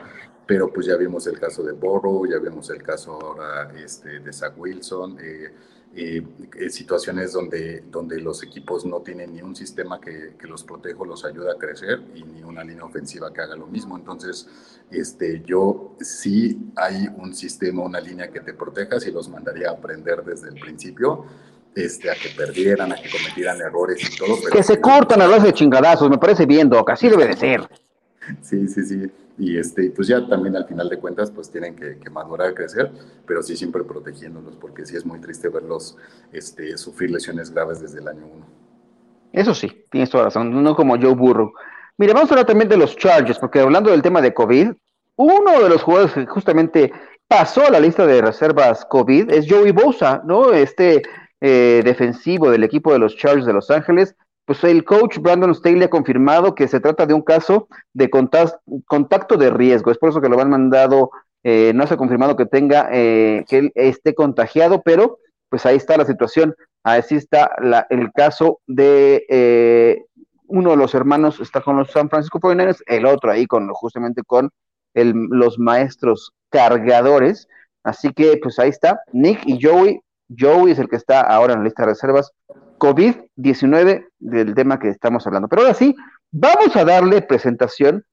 Pero 0.47 0.73
pues 0.73 0.87
ya 0.87 0.97
vimos 0.97 1.27
el 1.27 1.41
caso 1.41 1.65
de 1.65 1.73
Borrow, 1.73 2.27
ya 2.27 2.39
vimos 2.39 2.71
el 2.71 2.83
caso 2.83 3.19
ahora 3.21 3.73
este, 3.77 4.21
de 4.21 4.33
Zach 4.33 4.53
Wilson. 4.57 5.19
Eh, 5.21 5.53
eh, 5.97 6.23
situaciones 6.71 7.33
donde, 7.33 7.85
donde 7.91 8.21
los 8.21 8.43
equipos 8.43 8.85
no 8.85 9.01
tienen 9.01 9.33
ni 9.33 9.43
un 9.43 9.55
sistema 9.55 10.01
que, 10.01 10.35
que, 10.39 10.47
los 10.49 10.65
proteja 10.65 10.99
o 10.99 11.05
los 11.05 11.25
ayuda 11.25 11.53
a 11.53 11.57
crecer 11.57 12.03
y 12.15 12.23
ni 12.25 12.43
una 12.43 12.65
línea 12.65 12.85
ofensiva 12.85 13.33
que 13.33 13.41
haga 13.41 13.55
lo 13.55 13.67
mismo. 13.67 13.97
Entonces, 13.97 14.49
este, 14.91 15.43
yo 15.47 15.97
sí 16.01 16.73
hay 16.77 17.09
un 17.17 17.35
sistema, 17.35 17.83
una 17.83 18.01
línea 18.01 18.29
que 18.29 18.41
te 18.41 18.55
proteja, 18.55 18.99
si 18.99 19.13
los 19.13 19.29
mandaría 19.29 19.71
a 19.71 19.73
aprender 19.73 20.25
desde 20.25 20.49
el 20.49 20.55
principio. 20.55 21.27
Este, 21.77 22.09
a 22.09 22.15
que 22.15 22.29
perdieran, 22.37 22.93
a 22.93 22.95
que 22.95 23.11
cometieran 23.11 23.61
errores 23.61 23.99
y 24.01 24.17
todo. 24.17 24.37
que 24.53 24.63
se 24.63 24.81
cortan 24.81 25.21
a 25.23 25.27
los 25.27 25.43
de 25.43 25.53
chingadazos, 25.53 26.09
me 26.09 26.19
parece 26.19 26.47
bien, 26.47 26.69
Doc, 26.69 26.91
así 26.91 27.09
debe 27.09 27.27
de 27.27 27.37
ser. 27.37 27.69
Sí, 28.43 28.67
sí, 28.69 28.83
sí 28.85 29.11
y 29.37 29.59
este, 29.59 29.91
pues 29.91 30.09
ya 30.09 30.27
también 30.27 30.57
al 30.57 30.67
final 30.67 30.89
de 30.89 30.99
cuentas 30.99 31.31
pues 31.31 31.51
tienen 31.51 31.75
que, 31.75 31.99
que 31.99 32.11
madurar, 32.11 32.55
crecer, 32.55 32.91
pero 33.27 33.43
sí 33.43 33.57
siempre 33.57 33.83
protegiéndolos, 33.83 34.57
porque 34.57 34.87
sí 34.87 34.97
es 34.97 35.05
muy 35.05 35.21
triste 35.21 35.49
verlos 35.49 35.97
este, 36.33 36.77
sufrir 36.79 37.11
lesiones 37.11 37.51
graves 37.51 37.81
desde 37.81 38.01
el 38.01 38.09
año 38.09 38.27
1. 38.27 38.47
Eso 39.33 39.55
sí, 39.55 39.85
tienes 39.91 40.11
toda 40.11 40.25
razón, 40.25 40.63
no 40.63 40.77
como 40.77 40.97
Joe 40.97 41.15
Burrow. 41.15 41.53
Mire, 41.99 42.13
vamos 42.13 42.31
a 42.31 42.35
hablar 42.35 42.47
también 42.47 42.69
de 42.69 42.77
los 42.77 42.97
Chargers, 42.97 43.39
porque 43.39 43.61
hablando 43.61 43.91
del 43.91 44.03
tema 44.03 44.21
de 44.21 44.33
COVID, 44.33 44.71
uno 45.17 45.63
de 45.63 45.69
los 45.69 45.83
jugadores 45.83 46.13
que 46.13 46.27
justamente 46.27 46.93
pasó 47.27 47.67
a 47.67 47.71
la 47.71 47.81
lista 47.81 48.07
de 48.07 48.21
reservas 48.21 48.85
COVID 48.85 49.31
es 49.31 49.47
Joey 49.49 49.73
Bosa, 49.73 50.23
¿no? 50.25 50.53
Este 50.53 51.03
eh, 51.41 51.83
defensivo 51.85 52.51
del 52.51 52.63
equipo 52.63 52.93
de 52.93 53.01
los 53.01 53.17
Chargers 53.17 53.47
de 53.47 53.53
Los 53.53 53.71
Ángeles, 53.71 54.15
pues 54.45 54.63
el 54.65 54.85
coach 54.85 55.19
Brandon 55.19 55.55
Staley 55.55 55.85
ha 55.85 55.91
confirmado 55.91 56.55
que 56.55 56.69
se 56.69 56.81
trata 56.81 57.07
de 57.07 57.15
un 57.15 57.23
caso 57.23 57.69
de 57.93 58.11
contacto 58.11 59.37
de 59.37 59.51
riesgo. 59.51 59.91
Es 59.91 59.99
por 59.99 60.11
eso 60.11 60.21
que 60.21 60.29
lo 60.29 60.41
han 60.41 60.51
mandado, 60.51 61.11
eh, 61.43 61.73
no 61.75 61.87
se 61.87 61.95
ha 61.95 61.97
confirmado 61.97 62.37
que 62.37 62.47
tenga, 62.47 62.89
eh, 62.93 63.45
que 63.49 63.59
él 63.59 63.73
esté 63.75 64.15
contagiado, 64.15 64.83
pero 64.83 65.19
pues 65.49 65.65
ahí 65.65 65.77
está 65.77 65.97
la 65.97 66.05
situación. 66.05 66.55
Así 66.83 67.17
está 67.17 67.51
el 67.89 68.13
caso 68.13 68.61
de 68.67 69.25
eh, 69.31 70.05
uno 70.47 70.71
de 70.71 70.77
los 70.77 70.95
hermanos 70.95 71.41
está 71.41 71.63
con 71.63 71.79
los 71.79 71.91
San 71.91 72.11
Francisco 72.11 72.39
49 72.39 72.79
el 72.87 73.07
otro 73.07 73.31
ahí 73.31 73.47
con 73.47 73.69
justamente 73.71 74.23
con 74.27 74.51
los 74.95 75.59
maestros 75.59 76.33
cargadores. 76.51 77.49
Así 77.83 78.13
que 78.13 78.39
pues 78.43 78.59
ahí 78.59 78.69
está 78.69 79.01
Nick 79.13 79.43
y 79.47 79.59
Joey. 79.61 80.01
Joey 80.39 80.73
es 80.73 80.79
el 80.79 80.89
que 80.89 80.97
está 80.97 81.21
ahora 81.21 81.55
en 81.55 81.61
la 81.61 81.65
lista 81.65 81.83
de 81.83 81.89
reservas 81.89 82.33
COVID-19 82.79 84.07
del 84.19 84.55
tema 84.55 84.79
que 84.79 84.89
estamos 84.89 85.27
hablando. 85.27 85.49
Pero 85.49 85.63
ahora 85.63 85.75
sí, 85.75 85.95
vamos 86.31 86.77
a 86.77 86.85
darle 86.85 87.23
presentación 87.23 88.05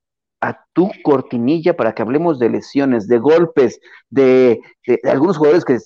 a 0.41 0.65
tu 0.73 0.91
cortinilla 1.03 1.75
para 1.77 1.93
que 1.93 2.01
hablemos 2.01 2.39
de 2.39 2.49
lesiones, 2.49 3.07
de 3.07 3.19
golpes, 3.19 3.79
de, 4.09 4.59
algunos 5.03 5.37
jugadores 5.37 5.63
que 5.63 5.77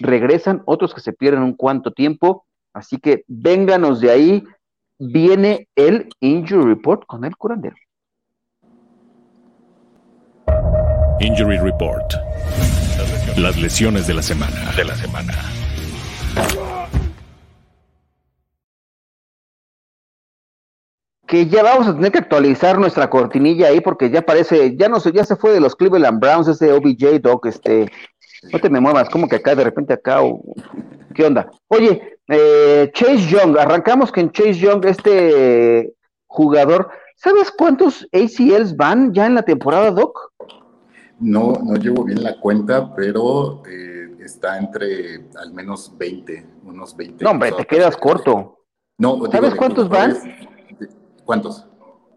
regresan, 0.00 0.62
otros 0.66 0.92
que 0.92 1.00
se 1.00 1.12
pierden 1.12 1.42
un 1.42 1.54
cuanto 1.54 1.92
tiempo. 1.92 2.44
Así 2.74 2.98
que 2.98 3.24
vénganos 3.28 4.00
de 4.00 4.10
ahí. 4.10 4.44
Viene 5.04 5.68
el 5.74 6.08
Injury 6.20 6.74
Report 6.74 7.04
con 7.06 7.24
el 7.24 7.36
curandero. 7.36 7.74
Injury 11.18 11.58
Report. 11.58 12.12
Las 13.36 13.60
lesiones 13.60 14.06
de 14.06 14.14
la 14.14 14.22
semana. 14.22 14.70
De 14.76 14.84
la 14.84 14.94
semana. 14.94 15.32
Que 21.32 21.46
ya 21.46 21.62
vamos 21.62 21.88
a 21.88 21.94
tener 21.94 22.12
que 22.12 22.18
actualizar 22.18 22.78
nuestra 22.78 23.08
cortinilla 23.08 23.68
ahí 23.68 23.80
porque 23.80 24.10
ya 24.10 24.20
parece, 24.20 24.76
ya 24.76 24.90
no 24.90 25.00
sé, 25.00 25.12
ya 25.12 25.24
se 25.24 25.34
fue 25.34 25.52
de 25.52 25.60
los 25.60 25.74
Cleveland 25.74 26.20
Browns 26.20 26.46
ese 26.46 26.70
OBJ 26.70 27.22
Doc, 27.22 27.46
este, 27.46 27.90
no 28.52 28.58
te 28.58 28.68
me 28.68 28.80
muevas, 28.80 29.08
como 29.08 29.26
que 29.26 29.36
acá 29.36 29.54
de 29.54 29.64
repente 29.64 29.94
acá, 29.94 30.20
¿qué 31.14 31.24
onda? 31.24 31.50
Oye, 31.68 32.18
eh, 32.28 32.90
Chase 32.92 33.28
Young, 33.28 33.56
arrancamos 33.58 34.12
con 34.12 34.30
Chase 34.30 34.56
Young, 34.56 34.84
este 34.84 35.94
jugador, 36.26 36.90
¿sabes 37.16 37.50
cuántos 37.50 38.06
ACLs 38.12 38.76
van 38.76 39.14
ya 39.14 39.24
en 39.24 39.34
la 39.34 39.42
temporada, 39.42 39.90
Doc? 39.90 40.34
No, 41.18 41.54
no 41.64 41.76
llevo 41.76 42.04
bien 42.04 42.22
la 42.22 42.38
cuenta, 42.40 42.94
pero 42.94 43.62
eh, 43.66 44.16
está 44.22 44.58
entre 44.58 45.30
al 45.40 45.54
menos 45.54 45.96
20, 45.96 46.46
unos 46.64 46.94
20. 46.94 47.24
No, 47.24 47.30
hombre, 47.30 47.52
te 47.52 47.64
quedas 47.64 47.96
corto. 47.96 48.58
No, 48.98 49.18
¿Sabes 49.32 49.54
cuántos 49.54 49.88
van? 49.88 50.14
¿Cuántos? 51.24 51.66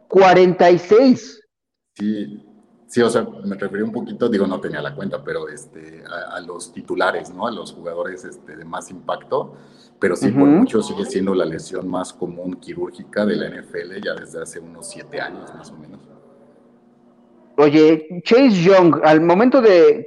46. 0.07 1.41
Sí, 1.93 2.45
sí, 2.88 3.01
o 3.01 3.09
sea, 3.09 3.27
me 3.43 3.55
referí 3.55 3.81
un 3.81 3.91
poquito, 3.91 4.29
digo, 4.29 4.47
no 4.47 4.59
tenía 4.59 4.81
la 4.81 4.93
cuenta, 4.95 5.24
pero 5.24 5.47
este, 5.47 6.03
a, 6.05 6.39
los 6.41 6.71
titulares, 6.74 7.29
¿no? 7.29 7.47
A 7.47 7.51
los 7.51 7.71
jugadores 7.74 8.25
este, 8.25 8.55
de 8.55 8.65
más 8.65 8.91
impacto, 8.91 9.55
pero 10.00 10.15
sí, 10.15 10.29
por 10.31 10.47
mucho 10.47 10.81
sigue 10.81 11.05
siendo 11.05 11.33
la 11.33 11.45
lesión 11.45 11.88
más 11.88 12.13
común 12.13 12.55
quirúrgica 12.55 13.25
de 13.25 13.35
la 13.35 13.50
NFL 13.50 14.01
ya 14.03 14.13
desde 14.13 14.41
hace 14.41 14.59
unos 14.59 14.89
siete 14.89 15.21
años, 15.21 15.53
más 15.55 15.71
o 15.71 15.77
menos. 15.77 16.01
Oye, 17.57 18.21
Chase 18.24 18.63
Young, 18.63 19.00
al 19.03 19.21
momento 19.21 19.62
de, 19.62 20.05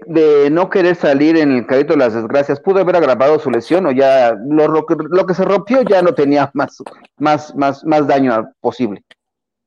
no 0.52 0.68
querer 0.68 0.96
salir 0.96 1.36
en 1.38 1.52
el 1.52 1.66
carrito 1.66 1.94
de 1.94 2.00
las 2.00 2.14
desgracias, 2.14 2.60
¿pudo 2.60 2.80
haber 2.80 2.96
agravado 2.96 3.38
su 3.38 3.50
lesión 3.50 3.86
o 3.86 3.90
ya 3.90 4.34
lo, 4.48 4.68
lo, 4.68 4.86
lo 4.88 5.26
que 5.26 5.34
se 5.34 5.44
rompió 5.44 5.82
ya 5.82 6.02
no 6.02 6.12
tenía 6.12 6.50
más, 6.54 6.82
más, 7.18 7.54
más, 7.56 7.84
más 7.84 8.06
daño 8.06 8.50
posible? 8.60 9.02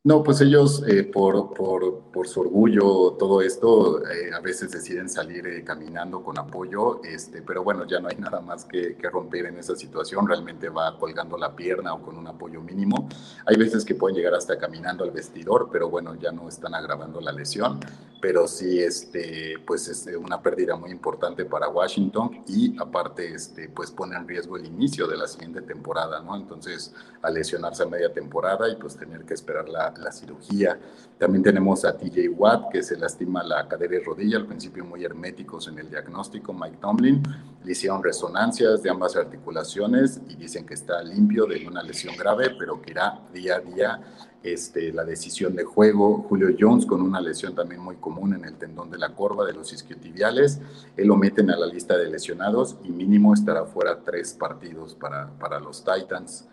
No, 0.03 0.24
pues 0.24 0.41
ellos 0.41 0.84
eh, 0.88 1.03
por, 1.03 1.53
por, 1.53 2.05
por, 2.12 2.27
su 2.27 2.41
orgullo, 2.41 3.12
todo 3.20 3.39
esto, 3.43 4.03
eh, 4.03 4.31
a 4.36 4.39
veces 4.39 4.72
deciden 4.72 5.08
salir 5.08 5.46
eh, 5.46 5.63
caminando 5.63 6.24
con 6.24 6.39
apoyo, 6.39 7.03
este, 7.03 7.43
pero 7.43 7.63
bueno, 7.63 7.86
ya 7.86 8.00
no 8.00 8.08
hay 8.08 8.15
nada 8.20 8.41
más 8.41 8.65
que, 8.65 8.96
que, 8.96 9.10
romper 9.12 9.46
en 9.46 9.60
esa 9.60 9.75
situación, 9.75 10.27
realmente 10.27 10.70
va 10.70 10.98
colgando 10.98 11.38
la 11.38 11.55
pierna 11.55 11.93
o 11.93 12.01
con 12.01 12.17
un 12.17 12.25
apoyo 12.25 12.62
mínimo. 12.62 13.08
Hay 13.46 13.58
veces 13.58 13.86
que 13.86 13.93
pueden 13.93 14.17
llegar 14.17 14.34
hasta 14.34 14.58
caminando 14.58 15.03
al 15.03 15.12
vestidor, 15.12 15.70
pero 15.72 15.88
bueno, 15.88 16.15
ya 16.15 16.31
no 16.31 16.50
están 16.50 16.74
agravando 16.74 17.22
la 17.22 17.31
lesión, 17.31 17.79
pero 18.22 18.48
sí, 18.48 18.80
este, 18.80 19.56
pues 19.66 19.88
es 19.88 20.08
una 20.16 20.42
pérdida 20.42 20.75
muy 20.75 20.92
importante 20.92 21.44
para 21.44 21.68
Washington 21.68 22.44
y 22.48 22.80
aparte, 22.80 23.34
este, 23.34 23.68
pues 23.68 23.92
pone 23.92 24.16
en 24.16 24.28
riesgo 24.28 24.56
el 24.56 24.66
inicio 24.66 25.08
de 25.08 25.18
la 25.18 25.28
siguiente 25.28 25.62
temporada, 25.62 26.22
¿no? 26.22 26.36
Entonces, 26.36 26.94
a 27.22 27.30
lesionarse 27.30 27.84
a 27.84 27.88
media 27.88 28.13
temporada 28.13 28.70
y 28.70 28.75
pues 28.75 28.96
tener 28.96 29.25
que 29.25 29.34
esperar 29.34 29.68
la 29.68 29.82
la, 29.98 30.12
cirugía. 30.12 30.80
También 31.18 31.44
tenemos 31.44 31.86
a 31.86 31.98
TJ 31.98 32.30
Watt, 32.30 32.72
que 32.72 32.84
se 32.84 32.98
lastima 32.98 33.44
la 33.44 33.68
cadera 33.68 33.96
y 33.96 34.00
rodilla, 34.00 34.38
al 34.38 34.46
principio 34.46 34.86
muy 34.86 35.04
herméticos 35.04 35.68
en 35.68 35.80
el 35.80 35.90
diagnóstico, 35.90 36.54
Mike 36.54 36.78
Tomlin. 36.82 37.24
Le 37.63 37.72
hicieron 37.72 38.04
resonancias 38.04 38.82
de 38.82 38.90
ambas 38.90 39.16
articulaciones 39.16 40.20
y 40.28 40.36
dicen 40.36 40.66
que 40.66 40.74
está 40.74 41.01
limpio 41.04 41.46
de 41.46 41.68
una 41.68 41.84
lesión 41.84 42.16
grave, 42.18 42.56
pero 42.58 42.82
que 42.82 42.92
irá 42.92 43.20
día 43.34 43.56
a 43.56 43.60
día 43.60 44.01
este, 44.43 44.91
la 44.91 45.03
decisión 45.03 45.55
de 45.55 45.63
juego. 45.63 46.25
Julio 46.27 46.55
Jones 46.57 46.86
con 46.86 47.01
una 47.01 47.21
lesión 47.21 47.55
también 47.55 47.81
muy 47.81 47.98
común 47.98 48.33
en 48.33 48.45
el 48.45 48.55
tendón 48.55 48.89
de 48.89 48.98
la 48.98 49.13
corva 49.13 49.45
de 49.45 49.53
los 49.53 49.71
isquiotibiales. 49.74 50.60
Él 50.98 51.07
lo 51.07 51.15
meten 51.15 51.50
a 51.51 51.57
la 51.57 51.67
lista 51.67 51.98
de 51.98 52.10
lesionados 52.10 52.77
y 52.83 52.89
mínimo 52.89 53.33
estará 53.33 53.65
fuera 53.65 54.01
tres 54.03 54.33
partidos 54.33 54.95
para, 54.95 55.29
para 55.39 55.60
los 55.60 55.83
Titans. 55.83 56.48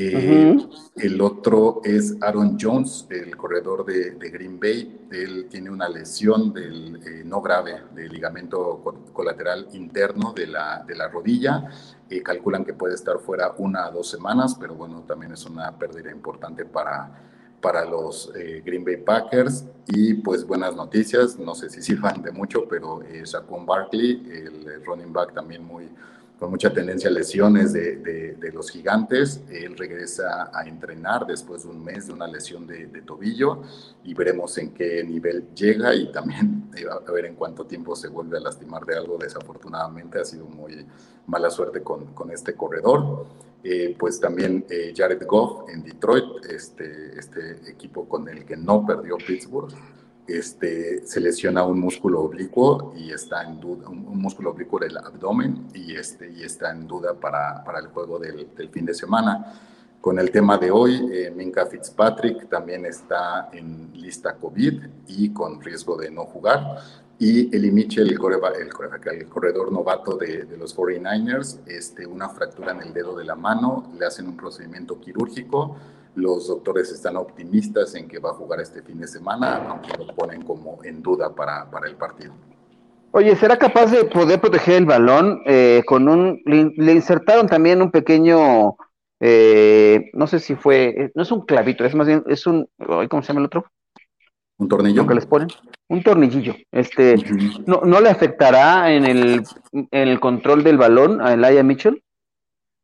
Eh, 0.00 0.56
el 0.98 1.20
otro 1.20 1.80
es 1.82 2.16
Aaron 2.20 2.56
Jones, 2.60 3.08
el 3.10 3.36
corredor 3.36 3.84
de, 3.84 4.30
Green 4.30 4.60
Bay. 4.60 5.08
Él 5.10 5.48
tiene 5.50 5.70
una 5.70 5.88
lesión 5.88 6.52
del, 6.52 7.00
eh, 7.04 7.24
no 7.24 7.42
grave 7.42 7.82
del 7.96 8.12
ligamento 8.12 8.80
colateral 9.12 9.66
interno 9.72 10.32
de 10.32 10.46
la, 10.46 10.84
de 10.86 10.94
la 10.94 11.08
rodilla. 11.08 11.64
Eh, 12.08 12.22
calculan 12.22 12.64
que 12.64 12.74
puede 12.74 12.94
estar 12.94 13.18
fuera 13.18 13.54
una 13.58 13.86
a 13.86 13.90
dos 13.90 14.08
semanas, 14.08 14.56
pero 14.60 14.76
bueno, 14.76 15.02
también 15.02 15.32
es 15.32 15.44
una 15.46 15.76
pérdida 15.76 16.12
importante 16.12 16.64
para, 16.64 17.10
para 17.60 17.84
los 17.84 18.32
Green 18.64 18.84
Bay 18.84 18.98
Packers. 18.98 19.64
Y 19.88 20.14
pues 20.14 20.46
buenas 20.46 20.76
noticias, 20.76 21.36
no 21.40 21.56
sé 21.56 21.70
si 21.70 21.82
sirvan 21.82 22.22
de 22.22 22.30
mucho, 22.30 22.68
pero 22.68 23.00
Saquon 23.24 23.66
Barkley, 23.66 24.22
el 24.30 24.84
running 24.84 25.12
back 25.12 25.34
también 25.34 25.64
muy 25.64 25.88
con 26.38 26.50
mucha 26.50 26.72
tendencia 26.72 27.10
a 27.10 27.12
lesiones 27.12 27.72
de, 27.72 27.96
de, 27.96 28.52
los 28.52 28.70
gigantes. 28.70 29.42
Él 29.50 29.76
regresa 29.76 30.50
a 30.52 30.66
entrenar 30.66 31.26
después 31.26 31.64
de 31.64 31.70
un 31.70 31.84
mes 31.84 32.06
de 32.06 32.12
una 32.12 32.26
lesión 32.26 32.66
de, 32.66 32.86
tobillo 33.02 33.62
y 34.04 34.14
veremos 34.14 34.56
en 34.58 34.72
qué 34.72 35.02
nivel 35.04 35.48
llega 35.54 35.94
y 35.94 36.12
también 36.12 36.70
a 36.90 37.10
ver 37.10 37.26
en 37.26 37.34
cuánto 37.34 37.64
tiempo 37.64 37.96
se 37.96 38.08
vuelve 38.08 38.38
a 38.38 38.40
lastimar 38.40 38.84
de 38.84 38.96
algo. 38.96 39.18
Desafortunadamente 39.18 40.20
ha 40.20 40.24
sido 40.24 40.46
muy 40.46 40.86
mala 41.26 41.50
suerte 41.50 41.82
con, 41.82 42.06
con 42.14 42.30
este 42.30 42.54
corredor. 42.54 43.26
Eh, 43.64 43.96
pues 43.98 44.20
también 44.20 44.64
eh, 44.70 44.94
Jared 44.96 45.26
Goff 45.26 45.68
en 45.68 45.82
Detroit, 45.82 46.44
este, 46.48 47.18
este 47.18 47.68
equipo 47.68 48.08
con 48.08 48.28
el 48.28 48.44
que 48.44 48.56
no 48.56 48.86
perdió 48.86 49.16
Pittsburgh 49.16 49.74
este, 50.28 51.06
se 51.06 51.20
lesiona 51.20 51.64
un 51.64 51.80
músculo 51.80 52.20
oblicuo 52.20 52.92
y 52.96 53.10
está 53.10 53.42
en 53.42 53.58
duda, 53.58 53.88
un, 53.88 54.18
músculo 54.18 54.50
oblicuo 54.50 54.78
del 54.78 54.96
abdomen 54.98 55.68
y, 55.74 55.94
este, 55.94 56.30
y 56.30 56.42
está 56.42 56.70
en 56.70 56.86
duda 56.86 57.14
para, 57.14 57.64
para 57.64 57.80
el 57.80 57.86
juego 57.88 58.18
del, 58.18 58.54
del, 58.54 58.68
fin 58.68 58.84
de 58.84 58.94
semana. 58.94 59.54
Con 60.00 60.18
el 60.18 60.30
tema 60.30 60.58
de 60.58 60.70
hoy, 60.70 61.08
eh, 61.10 61.32
Minka 61.34 61.66
Fitzpatrick 61.66 62.48
también 62.48 62.84
está 62.84 63.48
en 63.52 63.90
lista 63.94 64.34
COVID 64.36 64.82
y 65.08 65.32
con 65.32 65.60
riesgo 65.60 65.96
de 65.96 66.10
no 66.10 66.24
jugar. 66.26 66.76
Y 67.18 67.54
Eli 67.54 67.72
Mitchell, 67.72 68.06
el, 68.06 68.12
el, 68.12 69.28
corredor 69.28 69.72
novato 69.72 70.16
de, 70.16 70.44
de, 70.44 70.56
los 70.56 70.76
49ers, 70.76 71.60
este, 71.66 72.06
una 72.06 72.28
fractura 72.28 72.72
en 72.72 72.82
el 72.82 72.92
dedo 72.92 73.16
de 73.16 73.24
la 73.24 73.34
mano, 73.34 73.90
le 73.98 74.06
hacen 74.06 74.28
un 74.28 74.36
procedimiento 74.36 75.00
quirúrgico 75.00 75.76
los 76.14 76.48
doctores 76.48 76.90
están 76.90 77.16
optimistas 77.16 77.94
en 77.94 78.08
que 78.08 78.18
va 78.18 78.30
a 78.30 78.34
jugar 78.34 78.60
este 78.60 78.82
fin 78.82 78.98
de 78.98 79.06
semana, 79.06 79.66
aunque 79.68 79.90
lo 79.96 80.06
ponen 80.14 80.42
como 80.42 80.78
en 80.84 81.02
duda 81.02 81.34
para, 81.34 81.70
para 81.70 81.88
el 81.88 81.96
partido. 81.96 82.34
Oye, 83.10 83.34
¿será 83.36 83.56
capaz 83.56 83.86
de 83.86 84.04
poder 84.04 84.40
proteger 84.40 84.74
el 84.76 84.84
balón 84.84 85.40
eh, 85.46 85.82
con 85.86 86.08
un... 86.08 86.42
Le, 86.44 86.92
insertaron 86.92 87.46
también 87.46 87.80
un 87.80 87.90
pequeño... 87.90 88.76
Eh, 89.20 90.10
no 90.12 90.26
sé 90.26 90.38
si 90.40 90.54
fue... 90.54 90.94
Eh, 90.96 91.12
no 91.14 91.22
es 91.22 91.32
un 91.32 91.42
clavito, 91.46 91.84
es 91.84 91.94
más 91.94 92.06
bien... 92.06 92.22
Es 92.26 92.46
un... 92.46 92.68
¿Cómo 93.08 93.22
se 93.22 93.28
llama 93.28 93.40
el 93.40 93.46
otro? 93.46 93.64
¿Un 94.58 94.68
tornillo? 94.68 95.06
que 95.06 95.14
les 95.14 95.26
ponen? 95.26 95.48
Un 95.88 96.02
tornillillo. 96.02 96.54
Este, 96.70 97.14
¿no, 97.66 97.80
¿No 97.84 98.00
le 98.00 98.10
afectará 98.10 98.92
en 98.92 99.04
el, 99.04 99.42
en 99.72 100.08
el 100.08 100.20
control 100.20 100.62
del 100.62 100.76
balón 100.76 101.20
a 101.20 101.32
Elia 101.32 101.62
Mitchell? 101.62 102.02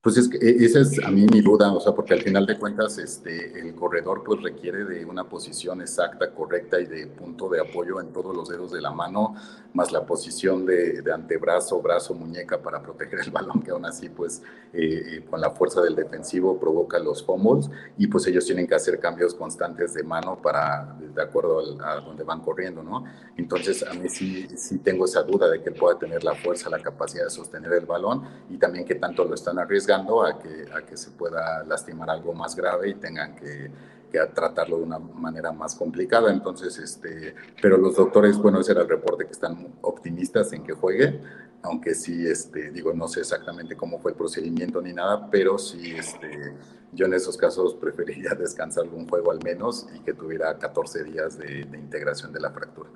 Pues 0.04 0.18
es 0.18 0.28
que 0.28 0.37
e, 0.37 0.66
esa 0.66 0.80
es 0.80 1.02
a 1.02 1.11
mí 1.11 1.25
mi 1.32 1.40
duda, 1.40 1.73
o 1.73 1.80
sea, 1.80 1.94
porque 1.94 2.12
al 2.12 2.20
final 2.20 2.44
de 2.44 2.58
cuentas 2.58 2.99
este, 2.99 3.58
el 3.58 3.75
corredor 3.75 4.23
pues 4.23 4.42
requiere 4.42 4.84
de 4.84 5.02
una 5.06 5.25
posición 5.25 5.80
exacta, 5.80 6.30
correcta 6.30 6.78
y 6.78 6.84
de 6.84 7.06
punto 7.06 7.49
de 7.49 7.62
apoyo 7.62 7.99
en 8.02 8.12
todos 8.12 8.37
los 8.37 8.50
dedos 8.50 8.70
de 8.73 8.82
la 8.82 8.92
mano, 8.92 9.34
más 9.73 9.92
la 9.92 10.04
posición 10.04 10.66
de, 10.66 11.02
antebrazo, 11.11 11.80
brazo, 11.80 12.12
muñeca 12.12 12.61
para 12.61 12.82
proteger 12.82 13.20
el 13.20 13.30
balón, 13.30 13.62
que 13.62 13.70
aún 13.70 13.87
así 13.87 14.11
pues 14.11 14.42
eh, 14.75 14.80
eh, 15.06 15.25
con 15.25 15.40
la 15.40 15.52
fuerza 15.52 15.80
del 15.80 15.96
defensivo 15.96 16.61
provoca 16.61 16.99
los 16.99 17.25
fumbles 17.25 17.70
y 17.96 18.06
pues 18.06 18.26
ellos 18.26 18.44
tienen 18.44 18.66
que 18.66 18.75
hacer 18.75 19.00
cambios 19.00 19.34
constantes 19.34 19.94
de 19.94 20.02
mano 20.02 20.37
para, 20.37 20.99
de 21.14 21.23
acuerdo 21.23 21.82
a 21.82 22.00
donde 22.02 22.25
van 22.25 22.40
corriendo, 22.42 22.82
¿no? 22.82 23.04
Entonces 23.38 23.82
a 23.82 23.94
mí 23.94 24.11
sí, 24.11 24.49
sí 24.54 24.80
tengo 24.80 25.06
esa 25.06 25.23
duda 25.23 25.49
de 25.49 25.62
que 25.62 25.70
él 25.70 25.76
pueda 25.76 25.99
tener 25.99 26.25
la 26.25 26.34
fuerza, 26.34 26.68
la 26.68 26.80
capacidad 26.80 27.25
de 27.25 27.30
sostener 27.30 27.73
el 27.73 27.87
balón 27.87 28.23
y 28.50 28.58
también 28.58 28.84
que 28.84 28.96
tanto 28.96 29.25
lo 29.25 29.34
están 29.34 29.58
arriesgando 29.58 29.94
a 29.95 30.39
que, 30.39 30.67
a 30.73 30.83
que 30.83 30.97
se 30.97 31.11
pueda 31.11 31.65
lastimar 31.65 32.11
algo 32.11 32.35
más 32.35 32.57
grave 32.57 32.91
y 32.91 32.95
tengan 32.95 33.35
que, 33.37 33.71
que, 34.11 34.19
tratarlo 34.35 34.79
de 34.79 34.83
una 34.83 34.99
manera 34.99 35.53
más 35.53 35.75
complicada. 35.75 36.33
Entonces, 36.33 36.79
este, 36.79 37.35
pero 37.61 37.77
los 37.77 37.97
doctores, 37.97 38.37
bueno, 38.39 38.61
ese 38.61 38.73
era 38.73 38.83
el 38.83 38.89
reporte 38.89 39.25
que 39.25 39.33
están 39.33 39.75
optimistas 39.83 40.53
en 40.53 40.65
que 40.65 40.73
juegue, 40.73 41.21
aunque 41.63 41.95
sí, 41.95 42.27
este, 42.27 42.71
digo, 42.71 42.93
no 42.93 43.09
sé 43.09 43.21
exactamente 43.21 43.77
cómo 43.77 43.99
fue 43.99 44.11
el 44.11 44.17
procedimiento 44.17 44.83
ni 44.83 44.93
nada, 44.93 45.29
pero 45.31 45.59
sí, 45.59 45.95
este, 45.97 46.55
yo 46.93 47.07
en 47.07 47.15
esos 47.15 47.37
casos 47.37 47.75
preferiría 47.80 48.35
descansar 48.35 48.85
un 48.93 49.09
juego 49.09 49.30
al 49.30 49.43
menos 49.43 49.87
y 49.95 50.00
que 50.00 50.13
tuviera 50.13 50.59
14 50.59 51.04
días 51.04 51.39
de, 51.39 51.65
de 51.65 51.78
integración 51.78 52.33
de 52.33 52.41
la 52.41 52.50
fractura. 52.50 52.91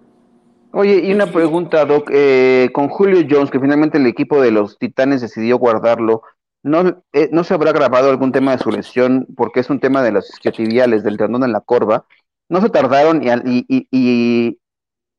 Oye, 0.72 1.00
y 1.02 1.12
una 1.12 1.26
pregunta, 1.32 1.86
Doc, 1.86 2.10
eh, 2.12 2.68
con 2.74 2.88
Julio 2.88 3.26
Jones, 3.28 3.50
que 3.50 3.58
finalmente 3.58 3.96
el 3.96 4.06
equipo 4.06 4.40
de 4.40 4.50
los 4.50 4.78
Titanes 4.78 5.22
decidió 5.22 5.58
guardarlo, 5.58 6.22
no, 6.68 7.02
eh, 7.12 7.28
no 7.32 7.44
se 7.44 7.54
habrá 7.54 7.72
grabado 7.72 8.10
algún 8.10 8.32
tema 8.32 8.52
de 8.52 8.62
su 8.62 8.70
lesión 8.70 9.26
porque 9.36 9.60
es 9.60 9.70
un 9.70 9.80
tema 9.80 10.02
de 10.02 10.12
los 10.12 10.28
isquiotibiales, 10.30 11.02
del 11.02 11.16
tendón 11.16 11.44
en 11.44 11.52
la 11.52 11.60
corva. 11.60 12.06
No 12.48 12.60
se 12.60 12.70
tardaron 12.70 13.22
y, 13.22 14.58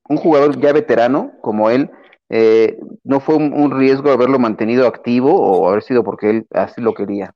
un 0.07 0.17
jugador 0.17 0.59
ya 0.59 0.73
veterano 0.73 1.33
como 1.41 1.69
él, 1.69 1.91
eh, 2.29 2.79
¿no 3.03 3.19
fue 3.19 3.35
un, 3.35 3.71
riesgo 3.71 4.11
haberlo 4.11 4.39
mantenido 4.39 4.87
activo 4.87 5.35
o 5.35 5.69
haber 5.69 5.83
sido 5.83 6.03
porque 6.03 6.29
él 6.29 6.47
así 6.51 6.81
lo 6.81 6.93
quería? 6.93 7.35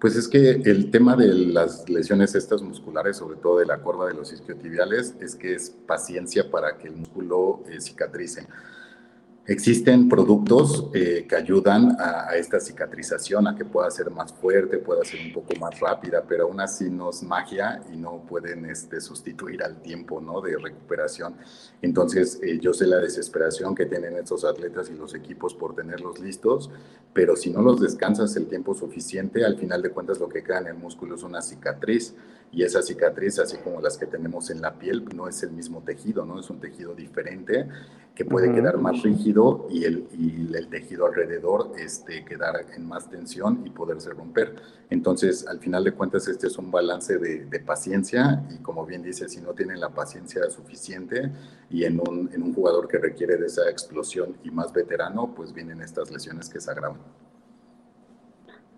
Pues 0.00 0.14
es 0.14 0.28
que 0.28 0.50
el 0.50 0.90
tema 0.90 1.16
de 1.16 1.26
las 1.28 1.88
lesiones 1.88 2.34
estas 2.34 2.62
musculares, 2.62 3.16
sobre 3.16 3.38
todo 3.38 3.58
de 3.58 3.66
la 3.66 3.78
corva 3.78 4.06
de 4.06 4.14
los 4.14 4.32
isquiotibiales, 4.32 5.16
es 5.20 5.34
que 5.34 5.54
es 5.54 5.70
paciencia 5.70 6.50
para 6.50 6.76
que 6.76 6.88
el 6.88 6.96
músculo 6.96 7.62
eh, 7.68 7.80
cicatrice. 7.80 8.46
Existen 9.48 10.08
productos 10.08 10.90
eh, 10.92 11.24
que 11.28 11.36
ayudan 11.36 11.96
a, 12.00 12.34
esta 12.34 12.58
cicatrización, 12.58 13.46
a 13.46 13.54
que 13.54 13.64
pueda 13.64 13.88
ser 13.92 14.10
más 14.10 14.32
fuerte, 14.32 14.78
pueda 14.78 15.04
ser 15.04 15.20
un 15.24 15.32
poco 15.32 15.54
más 15.60 15.78
rápida, 15.78 16.24
pero 16.26 16.44
aún 16.44 16.60
así 16.60 16.90
no 16.90 17.10
es 17.10 17.22
magia 17.22 17.80
y 17.92 17.96
no 17.96 18.24
pueden 18.28 18.66
este, 18.66 19.00
sustituir 19.00 19.62
al 19.62 19.80
tiempo 19.80 20.20
¿no? 20.20 20.40
de 20.40 20.58
recuperación. 20.58 21.36
Entonces, 21.80 22.40
eh, 22.42 22.58
yo 22.60 22.74
sé 22.74 22.88
la 22.88 22.96
desesperación 22.96 23.76
que 23.76 23.86
tienen 23.86 24.16
estos 24.16 24.44
atletas 24.44 24.90
y 24.90 24.94
los 24.94 25.14
equipos 25.14 25.54
por 25.54 25.76
tenerlos 25.76 26.18
listos, 26.18 26.68
pero 27.12 27.36
si 27.36 27.50
no 27.50 27.62
los 27.62 27.80
descansas 27.80 28.34
el 28.34 28.48
tiempo 28.48 28.74
suficiente, 28.74 29.44
al 29.44 29.56
final 29.56 29.80
de 29.80 29.90
cuentas 29.90 30.18
lo 30.18 30.28
que 30.28 30.42
queda 30.42 30.58
en 30.58 30.66
el 30.66 30.74
músculo 30.74 31.14
es 31.14 31.22
una 31.22 31.40
cicatriz 31.40 32.14
y 32.52 32.62
esa 32.62 32.82
cicatriz, 32.82 33.38
así 33.38 33.58
como 33.58 33.80
las 33.80 33.98
que 33.98 34.06
tenemos 34.06 34.50
en 34.50 34.62
la 34.62 34.78
piel, 34.78 35.04
no 35.14 35.28
es 35.28 35.42
el 35.42 35.50
mismo 35.50 35.82
tejido, 35.82 36.24
¿no? 36.24 36.40
Es 36.40 36.48
un 36.48 36.60
tejido 36.60 36.94
diferente 36.94 37.68
que 38.14 38.24
puede 38.24 38.50
quedar 38.50 38.78
más 38.78 39.02
rígido 39.02 39.66
y 39.70 39.84
el, 39.84 40.08
y 40.12 40.54
el 40.56 40.68
tejido 40.68 41.04
alrededor 41.04 41.72
este, 41.78 42.24
quedar 42.24 42.64
en 42.74 42.88
más 42.88 43.10
tensión 43.10 43.62
y 43.66 43.70
poderse 43.70 44.08
romper. 44.10 44.56
Entonces, 44.88 45.46
al 45.46 45.60
final 45.60 45.84
de 45.84 45.92
cuentas, 45.92 46.26
este 46.28 46.46
es 46.46 46.56
un 46.56 46.70
balance 46.70 47.18
de, 47.18 47.44
de 47.44 47.60
paciencia 47.60 48.42
y 48.50 48.62
como 48.62 48.86
bien 48.86 49.02
dice, 49.02 49.28
si 49.28 49.42
no 49.42 49.52
tienen 49.52 49.80
la 49.80 49.90
paciencia 49.90 50.48
suficiente 50.48 51.30
y 51.68 51.84
en 51.84 52.00
un, 52.00 52.30
en 52.32 52.42
un 52.42 52.54
jugador 52.54 52.88
que 52.88 52.96
requiere 52.96 53.36
de 53.36 53.46
esa 53.46 53.68
explosión 53.68 54.34
y 54.42 54.50
más 54.50 54.72
veterano, 54.72 55.34
pues 55.34 55.52
vienen 55.52 55.82
estas 55.82 56.10
lesiones 56.10 56.48
que 56.48 56.58
se 56.58 56.70
agravan. 56.70 57.00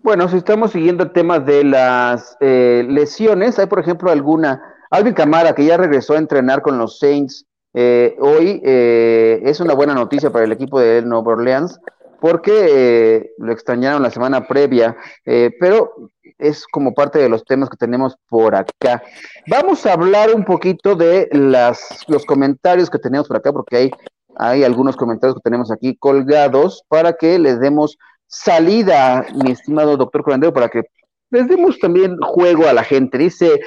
Bueno, 0.01 0.29
si 0.29 0.37
estamos 0.37 0.71
siguiendo 0.71 1.03
el 1.03 1.11
tema 1.11 1.39
de 1.39 1.63
las 1.65 2.37
eh, 2.39 2.85
lesiones, 2.87 3.59
hay 3.59 3.65
por 3.65 3.79
ejemplo 3.79 4.09
alguna, 4.09 4.61
Alvin 4.89 5.13
Camara 5.13 5.53
que 5.53 5.65
ya 5.65 5.75
regresó 5.75 6.13
a 6.13 6.19
entrenar 6.19 6.61
con 6.61 6.77
los 6.77 6.99
Saints 6.99 7.45
eh, 7.73 8.15
hoy, 8.19 8.61
eh, 8.63 9.41
es 9.43 9.59
una 9.59 9.73
buena 9.73 9.93
noticia 9.93 10.31
para 10.31 10.45
el 10.45 10.53
equipo 10.53 10.79
de 10.79 11.01
Nueva 11.01 11.33
Orleans 11.33 11.79
porque 12.21 13.31
lo 13.37 13.51
extrañaron 13.51 14.01
la 14.01 14.09
semana 14.09 14.45
previa, 14.45 14.97
pero 15.23 15.93
es 16.37 16.67
como 16.67 16.93
parte 16.93 17.17
de 17.19 17.29
los 17.29 17.45
temas 17.45 17.69
que 17.69 17.77
tenemos 17.77 18.17
por 18.27 18.55
acá. 18.55 19.01
Vamos 19.47 19.85
a 19.85 19.93
hablar 19.93 20.33
un 20.35 20.43
poquito 20.43 20.95
de 20.95 21.29
las, 21.31 22.03
los 22.09 22.25
comentarios 22.25 22.89
que 22.89 22.99
tenemos 22.99 23.27
por 23.29 23.37
acá, 23.37 23.53
porque 23.53 23.77
hay, 23.77 23.91
hay 24.35 24.65
algunos 24.65 24.97
comentarios 24.97 25.35
que 25.35 25.49
tenemos 25.49 25.71
aquí 25.71 25.95
colgados 25.95 26.83
para 26.89 27.13
que 27.13 27.39
les 27.39 27.61
demos 27.61 27.97
salida, 28.29 29.25
mi 29.43 29.51
estimado 29.51 29.97
doctor 29.97 30.23
Curandero, 30.23 30.53
para 30.53 30.69
que 30.69 30.83
les 31.31 31.47
demos 31.47 31.77
también 31.79 32.17
juego 32.21 32.67
a 32.67 32.73
la 32.73 32.83
gente. 32.83 33.17
Dice 33.17 33.59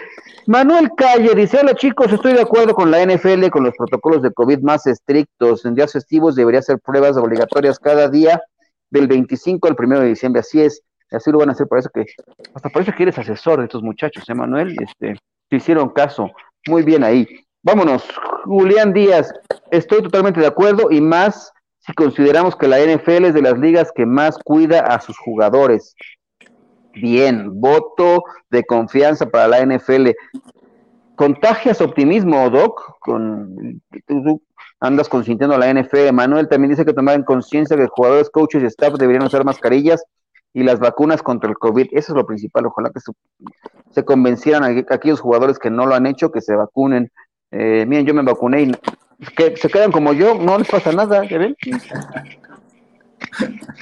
Manuel 0.47 0.91
Calle, 0.97 1.35
dice, 1.35 1.59
hola 1.61 1.75
chicos, 1.75 2.13
estoy 2.13 2.33
de 2.33 2.41
acuerdo 2.41 2.75
con 2.75 2.91
la 2.91 3.05
NFL, 3.05 3.49
con 3.51 3.65
los 3.65 3.75
protocolos 3.77 4.23
de 4.23 4.33
COVID 4.33 4.61
más 4.61 4.87
estrictos. 4.87 5.65
En 5.65 5.75
días 5.75 5.93
festivos 5.93 6.35
debería 6.35 6.61
hacer 6.61 6.79
pruebas 6.79 7.17
obligatorias 7.17 7.79
cada 7.79 8.09
día 8.09 8.41
del 8.91 9.07
25 9.09 9.69
al 9.69 9.77
1 9.79 10.01
de 10.01 10.09
diciembre. 10.09 10.41
Así 10.41 10.63
es, 10.63 10.83
así 11.11 11.31
lo 11.31 11.39
van 11.39 11.51
a 11.51 11.53
hacer. 11.53 11.67
Por 11.67 11.79
eso 11.79 11.91
que, 11.93 12.07
hasta 12.55 12.69
por 12.69 12.83
eso 12.83 12.93
que 12.97 13.03
eres 13.03 13.19
asesor 13.19 13.59
de 13.59 13.65
estos 13.65 13.83
muchachos, 13.83 14.29
¿eh, 14.29 14.35
Manuel? 14.35 14.77
Este, 14.81 15.17
te 15.49 15.57
hicieron 15.57 15.91
caso. 15.91 16.31
Muy 16.67 16.83
bien 16.83 17.05
ahí. 17.05 17.27
Vámonos, 17.65 18.03
Julián 18.45 18.93
Díaz, 18.93 19.33
estoy 19.71 20.03
totalmente 20.03 20.41
de 20.41 20.49
acuerdo 20.49 20.91
y 20.91 21.01
más 21.01 21.53
si 21.85 21.93
consideramos 21.95 22.57
que 22.57 22.69
la 22.69 22.79
NFL 22.79 23.27
es 23.27 23.35
de 23.35 23.43
las 23.43 23.59
ligas 23.59 23.91
que 23.95 24.07
más 24.07 24.39
cuida 24.39 24.81
a 24.81 25.01
sus 25.01 25.19
jugadores. 25.19 25.95
Bien, 26.95 27.61
voto 27.61 28.25
de 28.51 28.65
confianza 28.65 29.27
para 29.27 29.49
la 29.49 29.67
NFL. 29.67 30.11
¿Contagias 31.17 31.81
optimismo, 31.81 32.51
Doc? 32.51 32.99
Con, 33.01 33.83
tú, 34.07 34.43
andas 34.81 35.09
consintiendo 35.09 35.57
a 35.57 35.59
la 35.59 35.73
NFL. 35.73 36.13
Manuel 36.13 36.49
también 36.49 36.71
dice 36.71 36.85
que 36.85 36.93
tomar 36.93 37.15
en 37.15 37.25
conciencia 37.25 37.77
que 37.77 37.87
jugadores, 37.87 38.31
coaches 38.31 38.63
y 38.63 38.67
staff 38.67 38.95
deberían 38.95 39.25
usar 39.25 39.45
mascarillas 39.45 40.05
y 40.53 40.63
las 40.63 40.79
vacunas 40.81 41.23
contra 41.23 41.51
el 41.51 41.57
COVID. 41.57 41.89
Eso 41.93 42.13
es 42.13 42.17
lo 42.17 42.27
principal. 42.27 42.67
Ojalá 42.67 42.91
que 42.91 43.01
se, 43.91 44.05
convencieran 44.05 44.65
a, 44.65 44.95
aquellos 44.95 45.21
jugadores 45.21 45.59
que 45.59 45.71
no 45.71 45.87
lo 45.87 45.95
han 45.95 46.07
hecho, 46.07 46.31
que 46.31 46.41
se 46.41 46.55
vacunen. 46.55 47.11
Eh, 47.53 47.85
miren, 47.87 48.07
yo 48.07 48.15
me 48.15 48.23
vacuné 48.23 48.63
y 48.63 48.73
que 49.37 49.57
se 49.57 49.69
quedan 49.69 49.93
como 49.93 50.13
yo, 50.13 50.35
no 50.35 50.59
les 50.59 50.69
pasa 50.69 50.91
nada, 50.91 51.23
¿ya 51.25 51.39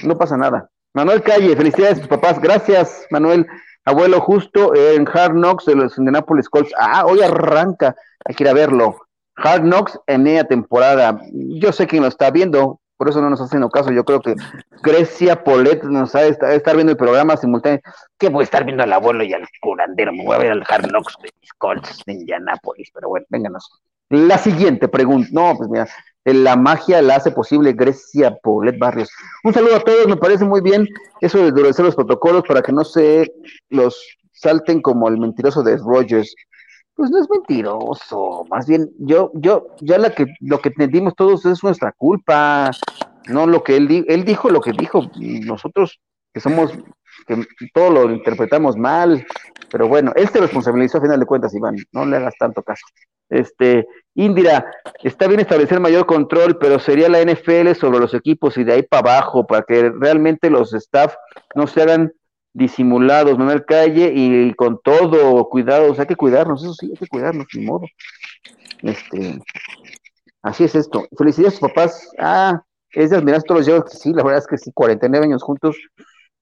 no 0.03 0.17
pasa 0.17 0.37
nada. 0.37 0.69
Manuel 0.93 1.23
Calle, 1.23 1.55
felicidades 1.55 1.97
a 1.97 2.01
tus 2.01 2.09
papás. 2.09 2.39
Gracias, 2.41 3.05
Manuel. 3.11 3.47
Abuelo 3.85 4.19
justo 4.19 4.75
en 4.75 5.07
Hard 5.07 5.33
Knocks 5.33 5.65
de 5.65 5.75
los 5.75 5.97
Indianapolis 5.97 6.49
Colts. 6.49 6.73
Ah, 6.77 7.05
hoy 7.05 7.21
arranca. 7.21 7.95
Hay 8.25 8.35
que 8.35 8.43
ir 8.43 8.49
a 8.49 8.53
verlo. 8.53 8.97
Hard 9.37 9.61
Knocks 9.61 9.99
en 10.07 10.27
ella 10.27 10.43
temporada. 10.43 11.21
Yo 11.31 11.71
sé 11.71 11.87
quién 11.87 12.03
lo 12.03 12.09
está 12.09 12.29
viendo, 12.29 12.80
por 13.01 13.09
eso 13.09 13.19
no 13.19 13.31
nos 13.31 13.41
hacen 13.41 13.67
caso. 13.69 13.91
Yo 13.91 14.05
creo 14.05 14.21
que 14.21 14.35
Grecia 14.83 15.43
Polet 15.43 15.81
nos 15.85 16.13
ha 16.13 16.19
de 16.19 16.29
estar, 16.29 16.75
viendo 16.75 16.91
el 16.91 16.97
programa 16.97 17.35
simultáneo. 17.35 17.79
¿Qué 18.19 18.29
voy 18.29 18.41
a 18.41 18.43
estar 18.43 18.63
viendo 18.63 18.83
al 18.83 18.93
abuelo 18.93 19.23
y 19.23 19.33
al 19.33 19.41
curandero? 19.59 20.13
Me 20.13 20.23
voy 20.23 20.35
a 20.35 20.37
ver 20.37 20.51
al 20.51 20.63
Hard 20.69 20.87
Knocks 20.87 21.15
de 21.23 21.31
mis 21.41 21.51
Colts 21.53 22.03
de 22.05 22.13
Indianapolis. 22.13 22.91
Pero 22.93 23.09
bueno, 23.09 23.25
vénganos. 23.29 23.81
La 24.09 24.37
siguiente 24.37 24.87
pregunta. 24.87 25.29
No, 25.31 25.55
pues 25.57 25.67
mira, 25.67 25.87
la 26.25 26.55
magia 26.55 27.01
la 27.01 27.15
hace 27.15 27.31
posible 27.31 27.73
Grecia 27.73 28.35
Polet 28.43 28.77
Barrios. 28.77 29.09
Un 29.43 29.55
saludo 29.55 29.77
a 29.77 29.79
todos, 29.79 30.07
me 30.07 30.17
parece 30.17 30.45
muy 30.45 30.61
bien 30.61 30.87
eso 31.21 31.39
de 31.39 31.47
endurecer 31.47 31.83
los 31.83 31.95
protocolos 31.95 32.43
para 32.47 32.61
que 32.61 32.71
no 32.71 32.83
se 32.83 33.33
los 33.69 33.99
salten 34.31 34.79
como 34.79 35.07
el 35.07 35.17
mentiroso 35.17 35.63
de 35.63 35.77
Rogers. 35.77 36.35
Pues 36.95 37.09
no 37.09 37.19
es 37.19 37.29
mentiroso, 37.29 38.45
más 38.49 38.67
bien 38.67 38.91
yo, 38.99 39.31
yo, 39.33 39.67
ya 39.79 39.97
la 39.97 40.13
que, 40.13 40.25
lo 40.41 40.59
que 40.59 40.69
entendimos 40.69 41.15
todos 41.15 41.45
es 41.45 41.63
nuestra 41.63 41.93
culpa, 41.93 42.69
no 43.27 43.47
lo 43.47 43.63
que 43.63 43.77
él, 43.77 44.05
él 44.07 44.25
dijo, 44.25 44.49
lo 44.49 44.61
que 44.61 44.71
dijo, 44.73 45.09
nosotros 45.17 45.99
que 46.33 46.41
somos, 46.41 46.71
que 47.27 47.45
todo 47.73 47.91
lo 47.91 48.11
interpretamos 48.11 48.75
mal, 48.75 49.25
pero 49.71 49.87
bueno, 49.87 50.11
él 50.15 50.27
se 50.27 50.41
responsabilizó 50.41 50.97
a 50.97 51.01
final 51.01 51.19
de 51.19 51.25
cuentas, 51.25 51.55
Iván, 51.55 51.77
no 51.93 52.05
le 52.05 52.17
hagas 52.17 52.33
tanto 52.37 52.61
caso. 52.61 52.85
Este, 53.29 53.87
Indira, 54.15 54.69
está 55.01 55.27
bien 55.27 55.39
establecer 55.39 55.79
mayor 55.79 56.05
control, 56.05 56.57
pero 56.57 56.77
sería 56.77 57.07
la 57.07 57.21
NFL 57.21 57.73
sobre 57.73 57.99
los 57.99 58.13
equipos 58.13 58.57
y 58.57 58.65
de 58.65 58.73
ahí 58.73 58.83
para 58.83 59.13
abajo, 59.13 59.47
para 59.47 59.63
que 59.63 59.89
realmente 59.89 60.49
los 60.49 60.73
staff 60.73 61.15
no 61.55 61.67
se 61.67 61.81
hagan 61.81 62.11
disimulados, 62.53 63.37
Manuel 63.37 63.65
Calle, 63.65 64.11
y 64.13 64.53
con 64.53 64.79
todo, 64.83 65.47
cuidados, 65.49 65.99
hay 65.99 66.07
que 66.07 66.15
cuidarnos, 66.15 66.63
eso 66.63 66.73
sí, 66.73 66.87
hay 66.91 66.97
que 66.97 67.07
cuidarnos, 67.07 67.47
ni 67.53 67.65
modo. 67.65 67.85
Este, 68.81 69.39
así 70.41 70.63
es 70.63 70.75
esto. 70.75 71.07
Felicidades 71.17 71.55
a 71.55 71.59
sus 71.59 71.69
papás. 71.69 72.09
Ah, 72.17 72.61
es 72.91 73.09
de 73.09 73.17
admirar 73.17 73.43
todos 73.43 73.61
los 73.61 73.67
llevos, 73.67 73.91
sí, 73.91 74.11
la 74.13 74.23
verdad 74.23 74.39
es 74.39 74.47
que 74.47 74.57
sí, 74.57 74.71
49 74.73 75.25
años 75.25 75.43
juntos. 75.43 75.77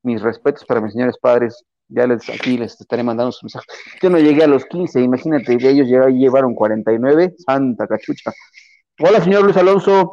Mis 0.01 0.21
respetos 0.21 0.65
para 0.65 0.81
mis 0.81 0.93
señores 0.93 1.17
padres. 1.21 1.63
Ya 1.91 2.05
les, 2.05 2.29
aquí 2.29 2.55
les 2.55 2.79
estaré 2.79 3.03
mandando 3.03 3.31
sus 3.31 3.43
mensajes. 3.43 3.67
Yo 4.01 4.11
no 4.11 4.19
llegué 4.19 4.43
a 4.43 4.47
los 4.47 4.63
15, 4.65 5.01
imagínate, 5.01 5.57
de 5.57 5.69
ellos 5.69 5.87
llevaron 5.87 6.53
49, 6.53 7.33
santa 7.43 7.87
cachucha. 7.87 8.31
Hola, 8.99 9.23
señor 9.23 9.43
Luis 9.43 9.57
Alonso. 9.57 10.11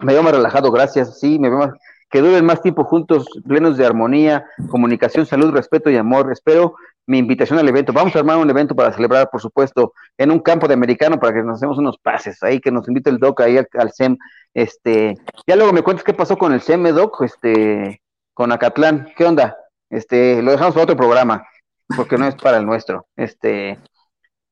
Me 0.00 0.12
veo 0.12 0.22
más 0.22 0.34
relajado, 0.34 0.70
gracias. 0.70 1.18
Sí, 1.18 1.38
me 1.38 1.48
veo 1.48 1.58
más. 1.58 1.70
Que 2.10 2.20
duren 2.20 2.44
más 2.44 2.60
tiempo 2.60 2.84
juntos, 2.84 3.26
plenos 3.46 3.76
de 3.76 3.86
armonía, 3.86 4.44
comunicación, 4.68 5.26
salud, 5.26 5.52
respeto 5.52 5.90
y 5.90 5.96
amor. 5.96 6.32
Espero 6.32 6.74
mi 7.06 7.18
invitación 7.18 7.58
al 7.58 7.68
evento. 7.68 7.92
Vamos 7.92 8.14
a 8.14 8.20
armar 8.20 8.36
un 8.36 8.50
evento 8.50 8.74
para 8.74 8.92
celebrar, 8.92 9.28
por 9.30 9.40
supuesto, 9.40 9.92
en 10.18 10.30
un 10.30 10.40
campo 10.40 10.68
de 10.68 10.74
americano 10.74 11.18
para 11.18 11.34
que 11.34 11.42
nos 11.42 11.56
hacemos 11.56 11.78
unos 11.78 11.98
pases 11.98 12.42
ahí, 12.42 12.60
que 12.60 12.70
nos 12.70 12.86
invite 12.88 13.10
el 13.10 13.18
Doc 13.18 13.40
ahí 13.40 13.58
al, 13.58 13.92
SEM. 13.92 14.16
Este, 14.54 15.16
ya 15.46 15.56
luego 15.56 15.72
me 15.72 15.82
cuentas 15.82 16.04
qué 16.04 16.12
pasó 16.12 16.36
con 16.36 16.52
el 16.52 16.60
SEM, 16.60 16.84
Doc, 16.94 17.22
este, 17.22 18.00
con 18.34 18.52
Acatlán. 18.52 19.08
¿Qué 19.16 19.24
onda? 19.24 19.56
Este, 19.90 20.40
lo 20.42 20.52
dejamos 20.52 20.74
para 20.74 20.84
otro 20.84 20.96
programa, 20.96 21.46
porque 21.96 22.16
no 22.16 22.26
es 22.26 22.36
para 22.36 22.58
el 22.58 22.66
nuestro. 22.66 23.06
Este, 23.16 23.78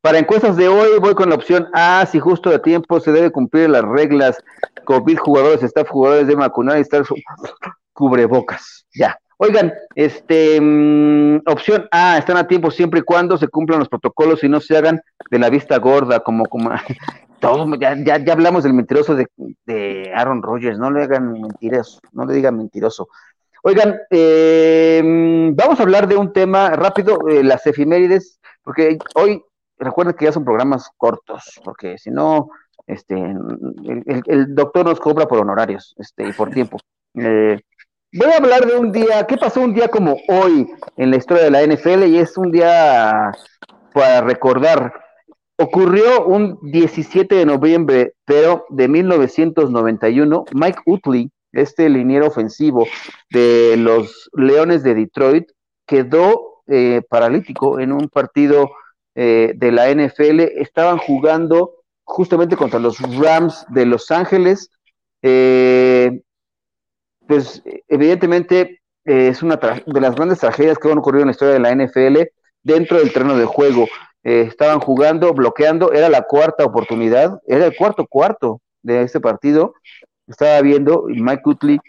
para 0.01 0.19
encuestas 0.19 0.57
de 0.57 0.69
hoy 0.69 0.99
voy 1.01 1.15
con 1.15 1.29
la 1.29 1.35
opción 1.35 1.69
A, 1.73 2.07
si 2.07 2.21
justo 2.21 2.51
de 2.51 2.59
tiempo 2.59 3.01
se 3.01 3.13
debe 3.13 3.31
cumplir 3.31 3.69
las 3.69 3.83
reglas 3.83 4.39
COVID 4.85 5.19
jugadores, 5.19 5.63
staff 5.63 5.89
jugadores 5.89 6.27
de 6.27 6.35
vacunar 6.35 6.79
y 6.79 6.83
estar 6.83 7.03
cubrebocas. 7.93 8.87
Ya. 8.95 9.19
Oigan, 9.39 9.73
este 9.95 10.61
mm, 10.61 11.43
opción 11.47 11.89
A, 11.93 12.19
están 12.19 12.37
a 12.37 12.49
tiempo 12.49 12.71
siempre 12.71 13.01
y 13.01 13.05
cuando 13.05 13.39
se 13.39 13.49
cumplan 13.49 13.79
los 13.79 13.89
protocolos 13.89 14.43
y 14.43 14.49
no 14.49 14.61
se 14.61 14.77
hagan 14.77 15.01
de 15.31 15.39
la 15.39 15.49
vista 15.49 15.79
gorda, 15.79 16.21
como 16.21 16.45
como 16.47 16.71
todos 17.41 17.69
ya, 17.79 17.97
ya, 18.05 18.19
ya 18.19 18.33
hablamos 18.33 18.65
del 18.65 18.75
mentiroso 18.75 19.15
de, 19.15 19.29
de 19.67 20.13
Aaron 20.15 20.43
Rodgers, 20.43 20.79
no 20.79 20.91
le 20.91 21.05
hagan 21.05 21.33
mentiroso, 21.33 22.01
no 22.13 22.25
le 22.25 22.35
digan 22.35 22.57
mentiroso. 22.57 23.09
Oigan, 23.63 23.97
eh, 24.11 25.03
vamos 25.55 25.79
a 25.79 25.83
hablar 25.83 26.09
de 26.09 26.17
un 26.17 26.33
tema 26.33 26.71
rápido, 26.71 27.29
eh, 27.29 27.43
las 27.43 27.67
efimérides, 27.67 28.41
porque 28.63 28.99
hoy 29.15 29.43
recuerden 29.79 30.15
que 30.15 30.25
ya 30.25 30.33
son 30.33 30.45
programas 30.45 30.91
cortos, 30.97 31.61
porque 31.65 31.99
si 31.99 32.11
no, 32.11 32.51
este, 32.87 33.15
el, 33.15 34.55
doctor 34.55 34.87
nos 34.87 34.99
cobra 34.99 35.27
por 35.27 35.39
honorarios 35.39 35.95
este, 35.99 36.29
y 36.29 36.33
por 36.33 36.51
tiempo. 36.51 36.79
Eh, 37.21 37.59
voy 38.13 38.31
a 38.31 38.37
hablar 38.37 38.67
de 38.67 38.77
un 38.77 38.93
día, 38.93 39.27
¿qué 39.27 39.37
pasó 39.39 39.61
un 39.61 39.75
día 39.75 39.89
como 39.89 40.19
hoy 40.29 40.71
en 40.97 41.11
la 41.11 41.17
historia 41.17 41.45
de 41.45 41.51
la 41.51 41.67
NFL? 41.67 42.05
Y 42.05 42.19
es 42.19 42.37
un 42.37 42.53
día 42.53 43.33
para 43.93 44.21
recordar. 44.21 44.93
Ocurrió 45.57 46.27
un 46.27 46.59
17 46.63 47.35
de 47.35 47.47
noviembre, 47.47 48.13
pero 48.25 48.67
de 48.69 48.87
1991, 48.87 50.45
Mike 50.53 50.79
Utley, 50.87 51.33
este 51.51 51.89
liniero 51.89 52.29
ofensivo 52.29 52.87
de 53.31 53.77
los 53.79 54.31
Leones 54.35 54.85
de 54.85 54.95
Detroit, 54.95 55.51
quedó 55.87 56.63
eh, 56.69 57.03
paralítico 57.09 57.81
en 57.81 57.93
un 57.93 58.09
partido 58.09 58.71
eh, 59.21 59.53
de 59.57 59.73
la 59.73 59.91
NFL. 59.91 60.41
Estaban 60.61 60.99
jugando 60.99 61.75
justamente 62.05 62.57
contra 62.57 62.79
los 62.79 63.01
Rams 63.19 63.67
de 63.71 63.87
Los 63.87 64.11
Ángeles. 64.11 64.71
Eh, 65.23 66.23
pues 67.27 67.63
evidentemente 67.89 68.81
es 69.05 69.43
una 69.43 69.57
de 69.57 70.01
las 70.01 70.15
grandes 70.15 70.39
tragedias 70.39 70.79
que 70.79 70.91
han 70.91 70.99
ocurrido 70.99 71.23
en 71.23 71.29
la 71.29 71.33
historia 71.33 71.55
de 71.55 71.61
la 71.61 71.75
NFL 71.75 72.23
dentro 72.63 72.99
del 72.99 73.13
terreno 73.13 73.37
de 73.37 73.47
juego. 73.47 73.87
estaban 74.23 74.81
jugando, 74.81 75.33
bloqueando, 75.33 75.93
era 75.93 76.09
la 76.09 76.23
cuarta 76.23 76.65
oportunidad, 76.65 77.41
era 77.47 77.67
el 77.67 77.77
cuarto 77.77 78.07
cuarto 78.07 78.61
de 78.83 79.03
este 79.03 79.21
partido 79.21 79.75
estaba 80.29 80.61
viendo 80.61 81.07
Mike 81.09 81.43
Cutley 81.43 81.81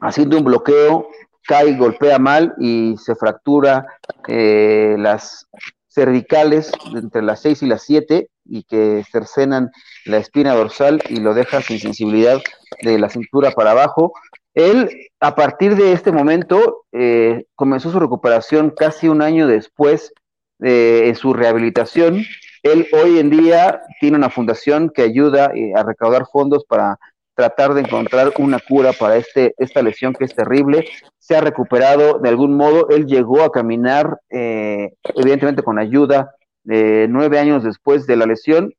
haciendo 0.00 0.38
un 0.38 0.44
bloqueo, 0.44 1.08
cae, 1.46 1.76
golpea 1.76 2.18
mal 2.18 2.54
y 2.58 2.96
se 2.96 3.14
fractura 3.14 3.86
eh, 4.26 4.96
las 4.98 5.46
cervicales 5.92 6.72
entre 6.94 7.22
las 7.22 7.40
6 7.42 7.62
y 7.62 7.66
las 7.66 7.82
7 7.82 8.28
y 8.44 8.64
que 8.64 9.04
cercenan 9.10 9.70
la 10.04 10.18
espina 10.18 10.54
dorsal 10.54 11.02
y 11.08 11.16
lo 11.16 11.34
deja 11.34 11.60
sin 11.60 11.78
sensibilidad 11.78 12.40
de 12.82 12.98
la 12.98 13.08
cintura 13.08 13.50
para 13.52 13.72
abajo. 13.72 14.12
Él, 14.54 14.90
a 15.20 15.34
partir 15.34 15.76
de 15.76 15.92
este 15.92 16.12
momento, 16.12 16.84
eh, 16.92 17.44
comenzó 17.54 17.90
su 17.90 18.00
recuperación 18.00 18.70
casi 18.70 19.08
un 19.08 19.22
año 19.22 19.46
después 19.46 20.12
de 20.58 21.08
en 21.08 21.14
su 21.16 21.32
rehabilitación. 21.32 22.24
Él 22.62 22.86
hoy 22.92 23.18
en 23.18 23.30
día 23.30 23.80
tiene 24.00 24.16
una 24.16 24.30
fundación 24.30 24.90
que 24.90 25.02
ayuda 25.02 25.50
eh, 25.54 25.72
a 25.74 25.82
recaudar 25.82 26.26
fondos 26.30 26.64
para 26.64 26.98
tratar 27.34 27.74
de 27.74 27.80
encontrar 27.80 28.32
una 28.38 28.58
cura 28.58 28.92
para 28.92 29.16
este, 29.16 29.54
esta 29.58 29.82
lesión 29.82 30.12
que 30.12 30.24
es 30.24 30.34
terrible. 30.34 30.88
Se 31.18 31.36
ha 31.36 31.40
recuperado 31.40 32.18
de 32.18 32.28
algún 32.28 32.56
modo. 32.56 32.88
Él 32.90 33.06
llegó 33.06 33.42
a 33.42 33.50
caminar, 33.50 34.18
eh, 34.30 34.90
evidentemente 35.16 35.62
con 35.62 35.78
ayuda, 35.78 36.34
eh, 36.68 37.06
nueve 37.08 37.38
años 37.38 37.64
después 37.64 38.06
de 38.06 38.16
la 38.16 38.26
lesión. 38.26 38.74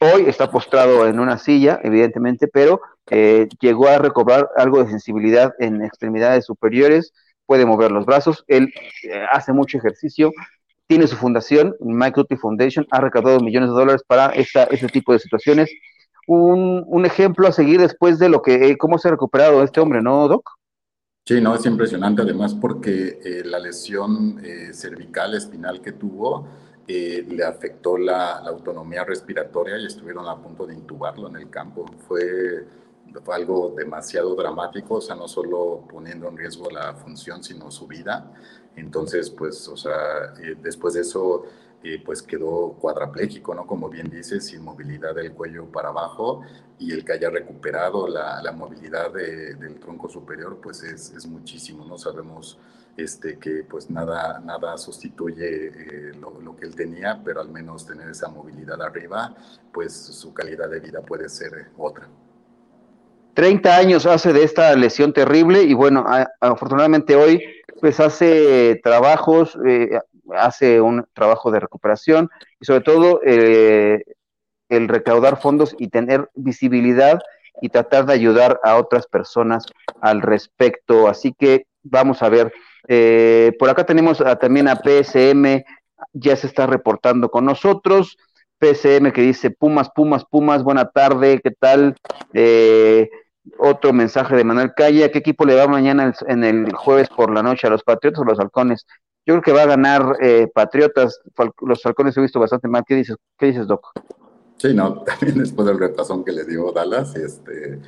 Hoy 0.00 0.26
está 0.26 0.50
postrado 0.50 1.08
en 1.08 1.18
una 1.18 1.38
silla, 1.38 1.80
evidentemente, 1.82 2.46
pero 2.46 2.80
eh, 3.10 3.48
llegó 3.60 3.88
a 3.88 3.98
recobrar 3.98 4.48
algo 4.56 4.82
de 4.82 4.90
sensibilidad 4.90 5.54
en 5.58 5.82
extremidades 5.82 6.44
superiores, 6.44 7.12
puede 7.46 7.66
mover 7.66 7.90
los 7.90 8.06
brazos, 8.06 8.44
él 8.46 8.72
hace 9.32 9.52
mucho 9.52 9.78
ejercicio, 9.78 10.30
tiene 10.86 11.08
su 11.08 11.16
fundación, 11.16 11.74
T. 12.28 12.36
Foundation, 12.36 12.86
ha 12.90 13.00
recaudado 13.00 13.40
millones 13.40 13.70
de 13.70 13.74
dólares 13.74 14.02
para 14.06 14.28
esta, 14.28 14.64
este 14.64 14.86
tipo 14.86 15.12
de 15.12 15.18
situaciones 15.18 15.68
un, 16.28 17.04
ejemplo 17.06 17.48
a 17.48 17.52
seguir 17.52 17.80
después 17.80 18.18
de 18.18 18.28
lo 18.28 18.42
que, 18.42 18.68
eh, 18.68 18.78
cómo 18.78 18.98
se 18.98 19.08
ha 19.08 19.12
recuperado 19.12 19.62
este 19.62 19.80
hombre, 19.80 20.02
¿no, 20.02 20.28
Doc? 20.28 20.50
Sí, 21.26 21.40
no, 21.40 21.54
es 21.54 21.64
impresionante 21.66 22.22
además 22.22 22.54
porque 22.54 23.18
eh, 23.22 23.42
la 23.44 23.58
lesión 23.58 24.40
eh, 24.44 24.72
cervical 24.72 25.34
espinal 25.34 25.80
que 25.80 25.92
tuvo 25.92 26.46
le 26.86 27.44
afectó 27.44 27.98
la, 27.98 28.38
autonomía 28.38 29.04
respiratoria 29.04 29.76
y 29.76 29.84
estuvieron 29.84 30.26
a 30.26 30.40
punto 30.40 30.66
de 30.66 30.72
intubarlo 30.72 31.28
en 31.28 31.36
el 31.36 31.50
campo. 31.50 31.84
Fue, 32.08 32.66
fue 33.22 33.34
algo 33.34 33.74
demasiado 33.76 34.34
dramático, 34.34 34.94
o 34.94 35.00
sea, 35.02 35.14
no 35.14 35.28
solo 35.28 35.84
poniendo 35.86 36.26
en 36.28 36.38
riesgo 36.38 36.70
la 36.70 36.94
función, 36.94 37.44
sino 37.44 37.70
su 37.70 37.86
vida. 37.86 38.32
Entonces, 38.74 39.28
pues, 39.28 39.68
o 39.68 39.76
sea, 39.76 40.32
después 40.62 40.94
de 40.94 41.02
eso 41.02 41.44
pues 42.04 42.22
quedó 42.22 42.72
cuadraplégico, 42.72 43.54
¿no? 43.54 43.66
Como 43.66 43.88
bien 43.88 44.10
dices, 44.10 44.46
sin 44.46 44.62
movilidad 44.62 45.14
del 45.14 45.32
cuello 45.32 45.66
para 45.66 45.88
abajo 45.88 46.42
y 46.78 46.92
el 46.92 47.04
que 47.04 47.12
haya 47.12 47.30
recuperado 47.30 48.08
la, 48.08 48.42
la 48.42 48.52
movilidad 48.52 49.12
del 49.12 49.78
tronco 49.80 50.08
superior, 50.08 50.58
pues 50.62 50.82
es, 50.82 51.10
es, 51.10 51.26
muchísimo, 51.26 51.84
¿no? 51.84 51.96
Sabemos 51.96 52.58
este, 52.96 53.38
que 53.38 53.64
pues 53.68 53.90
nada, 53.90 54.40
nada 54.40 54.76
sustituye 54.76 55.68
eh, 55.68 56.12
lo, 56.20 56.40
lo, 56.40 56.56
que 56.56 56.66
él 56.66 56.74
tenía, 56.74 57.20
pero 57.24 57.40
al 57.40 57.48
menos 57.48 57.86
tener 57.86 58.08
esa 58.08 58.28
movilidad 58.28 58.80
arriba, 58.82 59.34
pues 59.72 59.92
su 59.92 60.34
calidad 60.34 60.68
de 60.68 60.80
vida 60.80 61.00
puede 61.00 61.28
ser 61.28 61.70
otra. 61.76 62.08
30 63.34 63.76
años 63.76 64.04
hace 64.04 64.32
de 64.32 64.42
esta 64.42 64.74
lesión 64.74 65.12
terrible 65.12 65.62
y 65.62 65.72
bueno, 65.72 66.04
afortunadamente 66.40 67.14
hoy 67.14 67.40
pues 67.80 68.00
hace 68.00 68.80
trabajos, 68.82 69.56
eh, 69.64 70.00
hace 70.36 70.80
un 70.80 71.06
trabajo 71.12 71.50
de 71.50 71.60
recuperación 71.60 72.30
y 72.60 72.64
sobre 72.64 72.80
todo 72.80 73.20
eh, 73.24 74.04
el 74.68 74.88
recaudar 74.88 75.40
fondos 75.40 75.74
y 75.78 75.88
tener 75.88 76.28
visibilidad 76.34 77.20
y 77.60 77.70
tratar 77.70 78.06
de 78.06 78.12
ayudar 78.12 78.60
a 78.62 78.76
otras 78.76 79.06
personas 79.06 79.64
al 80.00 80.22
respecto. 80.22 81.08
Así 81.08 81.34
que 81.36 81.66
vamos 81.82 82.22
a 82.22 82.28
ver. 82.28 82.52
Eh, 82.86 83.52
por 83.58 83.68
acá 83.68 83.84
tenemos 83.84 84.22
también 84.40 84.68
a 84.68 84.76
PSM, 84.76 85.64
ya 86.12 86.36
se 86.36 86.46
está 86.46 86.66
reportando 86.66 87.30
con 87.30 87.44
nosotros. 87.44 88.16
PSM 88.60 89.12
que 89.12 89.22
dice 89.22 89.50
Pumas, 89.50 89.90
Pumas, 89.94 90.24
Pumas, 90.24 90.62
buena 90.62 90.88
tarde, 90.90 91.40
¿qué 91.42 91.52
tal? 91.52 91.96
Eh, 92.32 93.08
otro 93.58 93.92
mensaje 93.92 94.36
de 94.36 94.44
Manuel 94.44 94.72
Calle, 94.74 95.10
qué 95.10 95.18
equipo 95.18 95.44
le 95.44 95.54
va 95.54 95.66
mañana 95.68 96.12
en 96.26 96.44
el 96.44 96.72
jueves 96.74 97.08
por 97.08 97.32
la 97.32 97.42
noche 97.42 97.66
a 97.66 97.70
los 97.70 97.82
Patriotas 97.82 98.20
o 98.20 98.24
los 98.24 98.38
Halcones? 98.38 98.86
Yo 99.28 99.34
creo 99.34 99.42
que 99.42 99.52
va 99.52 99.64
a 99.64 99.76
ganar 99.76 100.16
eh, 100.22 100.50
Patriotas, 100.54 101.20
los 101.60 101.84
Halcones 101.84 102.16
he 102.16 102.22
visto 102.22 102.40
bastante 102.40 102.66
mal, 102.66 102.82
¿qué 102.88 102.94
dices, 102.94 103.14
qué 103.36 103.44
dices 103.44 103.66
Doc? 103.66 103.92
Sí, 104.56 104.72
no, 104.72 105.02
también 105.06 105.40
después 105.40 105.68
del 105.68 105.78
repasón 105.78 106.24
que 106.24 106.32
le 106.32 106.46
dio 106.46 106.72
Dallas, 106.72 107.14
este, 107.14 107.78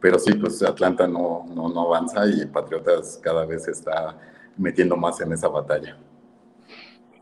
pero 0.00 0.18
sí, 0.18 0.32
pues 0.36 0.62
Atlanta 0.62 1.06
no, 1.06 1.44
no, 1.54 1.68
no 1.68 1.82
avanza 1.82 2.26
y 2.26 2.46
Patriotas 2.46 3.20
cada 3.22 3.44
vez 3.44 3.68
está 3.68 4.16
metiendo 4.56 4.96
más 4.96 5.20
en 5.20 5.34
esa 5.34 5.48
batalla. 5.48 5.98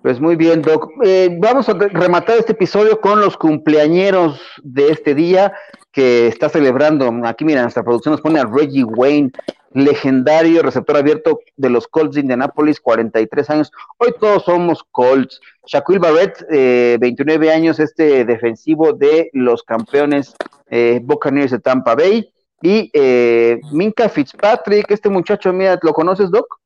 Pues 0.03 0.21
muy 0.21 0.37
bien, 0.37 0.63
Doc. 0.63 0.93
Eh, 1.03 1.37
vamos 1.41 1.69
a 1.69 1.73
rematar 1.73 2.39
este 2.39 2.53
episodio 2.53 3.01
con 3.01 3.21
los 3.21 3.37
cumpleañeros 3.37 4.41
de 4.63 4.91
este 4.91 5.17
día 5.17 5.53
que 5.95 6.27
está 6.27 6.49
celebrando. 6.49 7.09
Aquí, 7.25 7.45
mira, 7.45 7.63
nuestra 7.63 7.85
producción 7.85 8.13
nos 8.13 8.21
pone 8.21 8.41
a 8.41 8.45
Reggie 8.45 8.85
Wayne, 8.85 9.31
legendario 9.73 10.63
receptor 10.63 10.97
abierto 10.97 11.41
de 11.57 11.71
los 11.71 11.87
Colts 11.87 12.17
de 12.17 12.23
Indianapolis, 12.23 12.81
43 12.81 13.51
años. 13.51 13.73
Hoy 13.99 14.13
todos 14.21 14.45
somos 14.45 14.85
Colts. 14.91 15.41
Shaquille 15.67 16.01
Barrett, 16.01 16.45
eh, 16.51 16.99
29 17.01 17.51
años, 17.51 17.79
este 17.79 18.25
defensivo 18.25 18.93
de 18.93 19.31
los 19.33 19.63
campeones 19.63 20.35
eh, 20.69 21.01
Buccaneers 21.03 21.53
de 21.53 21.61
Tampa 21.61 21.95
Bay. 21.95 22.29
Y 22.61 22.91
eh, 22.93 23.61
Minka 23.73 24.09
Fitzpatrick, 24.09 24.91
este 24.91 25.09
muchacho, 25.09 25.53
mira, 25.53 25.79
¿lo 25.81 25.93
conoces, 25.93 26.31
Doc? 26.31 26.61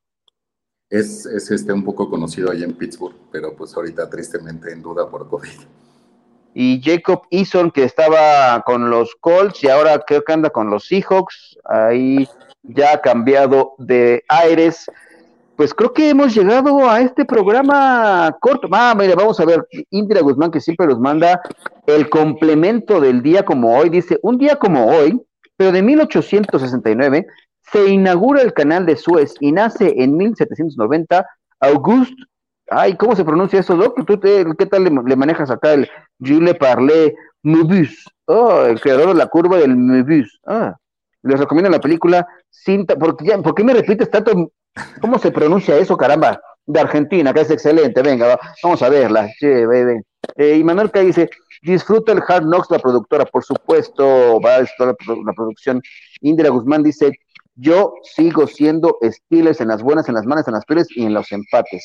es, 0.91 1.27
es, 1.27 1.51
este, 1.51 1.73
un 1.73 1.85
poco 1.85 2.09
conocido 2.09 2.51
ahí 2.51 2.63
en 2.63 2.73
Pittsburgh, 2.73 3.15
pero 3.31 3.55
pues 3.55 3.77
ahorita 3.77 4.09
tristemente 4.09 4.73
en 4.73 4.81
duda 4.81 5.11
por 5.11 5.29
COVID. 5.29 5.59
Y 6.55 6.81
Jacob 6.83 7.23
Eason, 7.31 7.71
que 7.71 7.85
estaba 7.85 8.63
con 8.63 8.91
los 8.91 9.15
Colts 9.21 9.63
y 9.63 9.69
ahora 9.69 9.99
creo 10.07 10.25
que 10.25 10.33
anda 10.33 10.51
con 10.51 10.71
los 10.71 10.87
Seahawks, 10.87 11.59
ahí 11.65 12.29
ya 12.63 12.95
ha 12.95 13.01
cambiado 13.01 13.75
de 13.79 14.25
aires. 14.29 14.91
Pues 15.57 15.75
creo 15.75 15.93
que 15.93 16.11
hemos 16.11 16.35
llegado 16.35 16.89
a 16.89 17.01
este 17.01 17.25
programa 17.25 18.37
corto. 18.41 18.69
Ah, 18.73 18.95
mire, 18.97 19.15
vamos 19.15 19.41
a 19.41 19.45
ver, 19.45 19.67
Indira 19.91 20.21
Guzmán, 20.21 20.51
que 20.51 20.61
siempre 20.61 20.87
nos 20.87 21.01
manda 21.01 21.41
el 21.87 22.09
complemento 22.09 23.01
del 23.01 23.23
día 23.23 23.45
como 23.45 23.77
hoy, 23.77 23.89
dice, 23.89 24.19
un 24.23 24.39
día 24.39 24.57
como 24.57 24.87
hoy, 24.87 25.21
pero 25.57 25.73
de 25.73 25.83
1869, 25.83 27.27
se 27.73 27.89
inaugura 27.89 28.43
el 28.43 28.53
canal 28.53 28.87
de 28.87 28.97
Suez 28.97 29.35
y 29.41 29.53
nace 29.53 29.95
en 29.97 30.17
1790 30.17 31.27
Auguste, 31.61 32.15
ay, 32.71 32.95
¿cómo 32.97 33.17
se 33.17 33.25
pronuncia 33.25 33.61
eso, 33.61 33.77
Doc? 33.77 34.05
¿Tú 34.07 34.21
¿Qué 34.21 34.67
tal 34.67 34.85
le, 34.85 35.17
manejas 35.17 35.51
acá 35.51 35.73
el 35.73 35.89
Gilles 36.21 36.57
Parlé 36.57 37.15
Möbius? 37.43 38.05
Oh, 38.27 38.63
el 38.63 38.81
creador 38.81 39.09
de 39.09 39.15
la 39.15 39.27
curva 39.27 39.57
del 39.57 39.77
Möbius. 39.77 40.39
Ah, 40.47 40.77
les 41.23 41.39
recomiendo 41.39 41.71
la 41.71 41.81
película 41.81 42.27
Cinta, 42.51 42.97
porque 42.97 43.27
ya, 43.27 43.39
¿por 43.39 43.55
qué 43.55 43.65
me 43.65 43.75
repites 43.75 44.11
tanto? 44.11 44.53
¿Cómo 45.01 45.19
se 45.19 45.31
pronuncia 45.31 45.77
eso, 45.77 45.97
caramba? 45.97 46.41
De 46.67 46.81
Argentina, 46.81 47.33
que 47.33 47.41
es 47.41 47.51
excelente, 47.51 48.03
venga, 48.03 48.39
vamos 48.63 48.83
a 48.83 48.89
verla. 48.89 49.29
Sí, 49.39 49.47
eh, 50.37 50.57
y 50.57 50.65
Manuel 50.65 50.91
dice, 50.95 51.31
disfruta 51.63 52.13
el 52.13 52.23
Hard 52.27 52.45
Knocks, 52.45 52.71
la 52.71 52.79
productora, 52.79 53.25
por 53.25 53.45
supuesto, 53.45 54.41
va 54.41 54.57
a 54.57 54.61
estar 54.61 54.89
la 54.89 55.33
producción. 55.33 55.81
Indira 56.21 56.51
Guzmán 56.51 56.83
dice, 56.83 57.13
yo 57.55 57.95
sigo 58.03 58.47
siendo 58.47 58.99
Steelers 59.03 59.61
en 59.61 59.69
las 59.69 59.83
buenas, 59.83 60.09
en 60.09 60.15
las 60.15 60.27
malas, 60.27 60.47
en 60.47 60.55
las 60.55 60.65
peores 60.65 60.89
y 60.95 61.05
en 61.05 61.15
los 61.15 61.33
empates. 61.33 61.85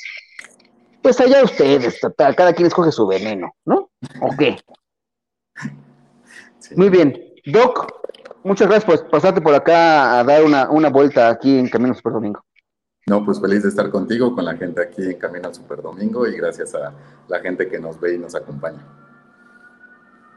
Pues 1.04 1.20
allá 1.20 1.44
ustedes, 1.44 2.00
cada 2.18 2.54
quien 2.54 2.68
escoge 2.68 2.92
su 2.92 3.06
veneno, 3.06 3.54
¿no? 3.66 3.89
¿O 4.22 4.30
qué? 4.38 4.58
Muy 6.78 6.89
bien. 6.89 7.34
Doc, 7.46 7.92
muchas 8.44 8.70
gracias 8.70 8.86
por 8.86 9.10
pasarte 9.12 9.42
por 9.42 9.54
acá 9.54 10.18
a 10.18 10.24
dar 10.24 10.46
una, 10.46 10.70
una 10.70 10.89
vuelta 10.89 11.28
aquí 11.28 11.60
en 11.60 11.68
Camino 11.68 11.94
Super 11.94 12.13
Domingo. 12.13 12.42
No, 13.06 13.26
pues 13.26 13.42
feliz 13.42 13.63
de 13.63 13.70
estar 13.70 13.89
contigo, 13.89 14.34
con 14.34 14.46
la 14.46 14.56
gente 14.56 14.82
aquí 14.82 15.04
en 15.04 15.20
Camino 15.20 15.50
al 15.50 15.54
Super 15.54 15.82
Domingo 15.82 16.26
y 16.26 16.38
gracias 16.38 16.74
a 16.74 16.94
la 17.28 17.39
gente 17.42 17.68
que 17.68 17.80
nos 17.80 18.00
ve 18.00 18.16
y 18.16 18.18
nos 18.18 18.34
acompaña. 18.34 18.88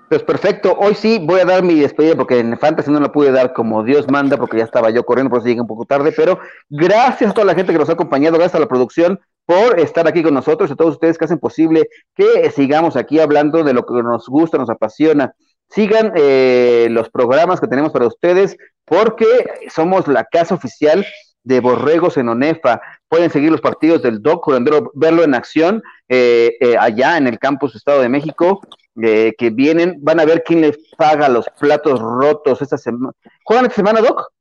Pues 0.09 0.24
perfecto, 0.24 0.76
hoy 0.76 0.94
sí 0.94 1.20
voy 1.24 1.40
a 1.40 1.44
dar 1.44 1.62
mi 1.62 1.79
despedida 1.79 2.16
porque 2.16 2.40
en 2.40 2.59
Fantasy 2.59 2.90
no 2.90 2.98
la 2.98 3.12
pude 3.12 3.31
dar 3.31 3.52
como 3.52 3.85
Dios 3.85 4.09
manda 4.09 4.37
porque 4.37 4.59
ya 4.59 4.64
estaba 4.64 4.90
yo 4.90 5.05
corriendo, 5.05 5.31
por 5.31 5.38
eso 5.38 5.48
llegué 5.48 5.61
un 5.61 5.66
poco 5.68 5.85
tarde, 5.85 6.12
pero 6.16 6.40
gracias 6.68 7.31
a 7.31 7.35
toda 7.35 7.44
la 7.44 7.55
gente 7.55 7.72
que 7.72 7.79
nos 7.79 7.88
ha 7.88 7.92
acompañado, 7.92 8.37
gracias 8.37 8.57
a 8.57 8.61
la 8.61 8.68
producción 8.68 9.20
por 9.46 9.78
estar 9.78 10.06
aquí 10.09 10.22
con 10.22 10.35
nosotros, 10.35 10.70
a 10.70 10.76
todos 10.76 10.94
ustedes 10.94 11.16
que 11.16 11.24
hacen 11.24 11.38
posible 11.38 11.88
que 12.14 12.50
sigamos 12.50 12.96
aquí 12.96 13.20
hablando 13.20 13.62
de 13.62 13.72
lo 13.72 13.87
que 13.87 14.02
nos 14.02 14.28
gusta, 14.28 14.59
nos 14.59 14.68
apasiona. 14.68 15.35
Sigan 15.70 16.12
eh, 16.16 16.88
los 16.90 17.09
programas 17.09 17.61
que 17.61 17.68
tenemos 17.68 17.92
para 17.92 18.06
ustedes 18.06 18.56
porque 18.85 19.46
somos 19.72 20.09
la 20.09 20.24
casa 20.24 20.54
oficial 20.54 21.06
de 21.44 21.61
Borregos 21.61 22.16
en 22.16 22.28
Onefa. 22.28 22.80
Pueden 23.09 23.30
seguir 23.30 23.52
los 23.52 23.61
partidos 23.61 24.02
del 24.02 24.20
DOC, 24.20 24.48
verlo 24.94 25.22
en 25.22 25.35
acción 25.35 25.82
eh, 26.09 26.56
eh, 26.61 26.76
allá 26.78 27.16
en 27.16 27.28
el 27.28 27.38
campus 27.38 27.76
Estado 27.76 28.02
de 28.02 28.09
México 28.09 28.61
que 28.98 29.50
vienen, 29.52 29.98
van 30.00 30.20
a 30.20 30.24
ver 30.24 30.42
quién 30.42 30.62
les 30.62 30.78
paga 30.96 31.28
los 31.28 31.44
platos 31.61 32.00
rotos 32.00 32.62
esta 32.62 32.78
semana. 32.78 33.12
¿Juegan 33.44 33.66
esta 33.66 33.76
semana, 33.76 34.00
Doc? 34.00 34.32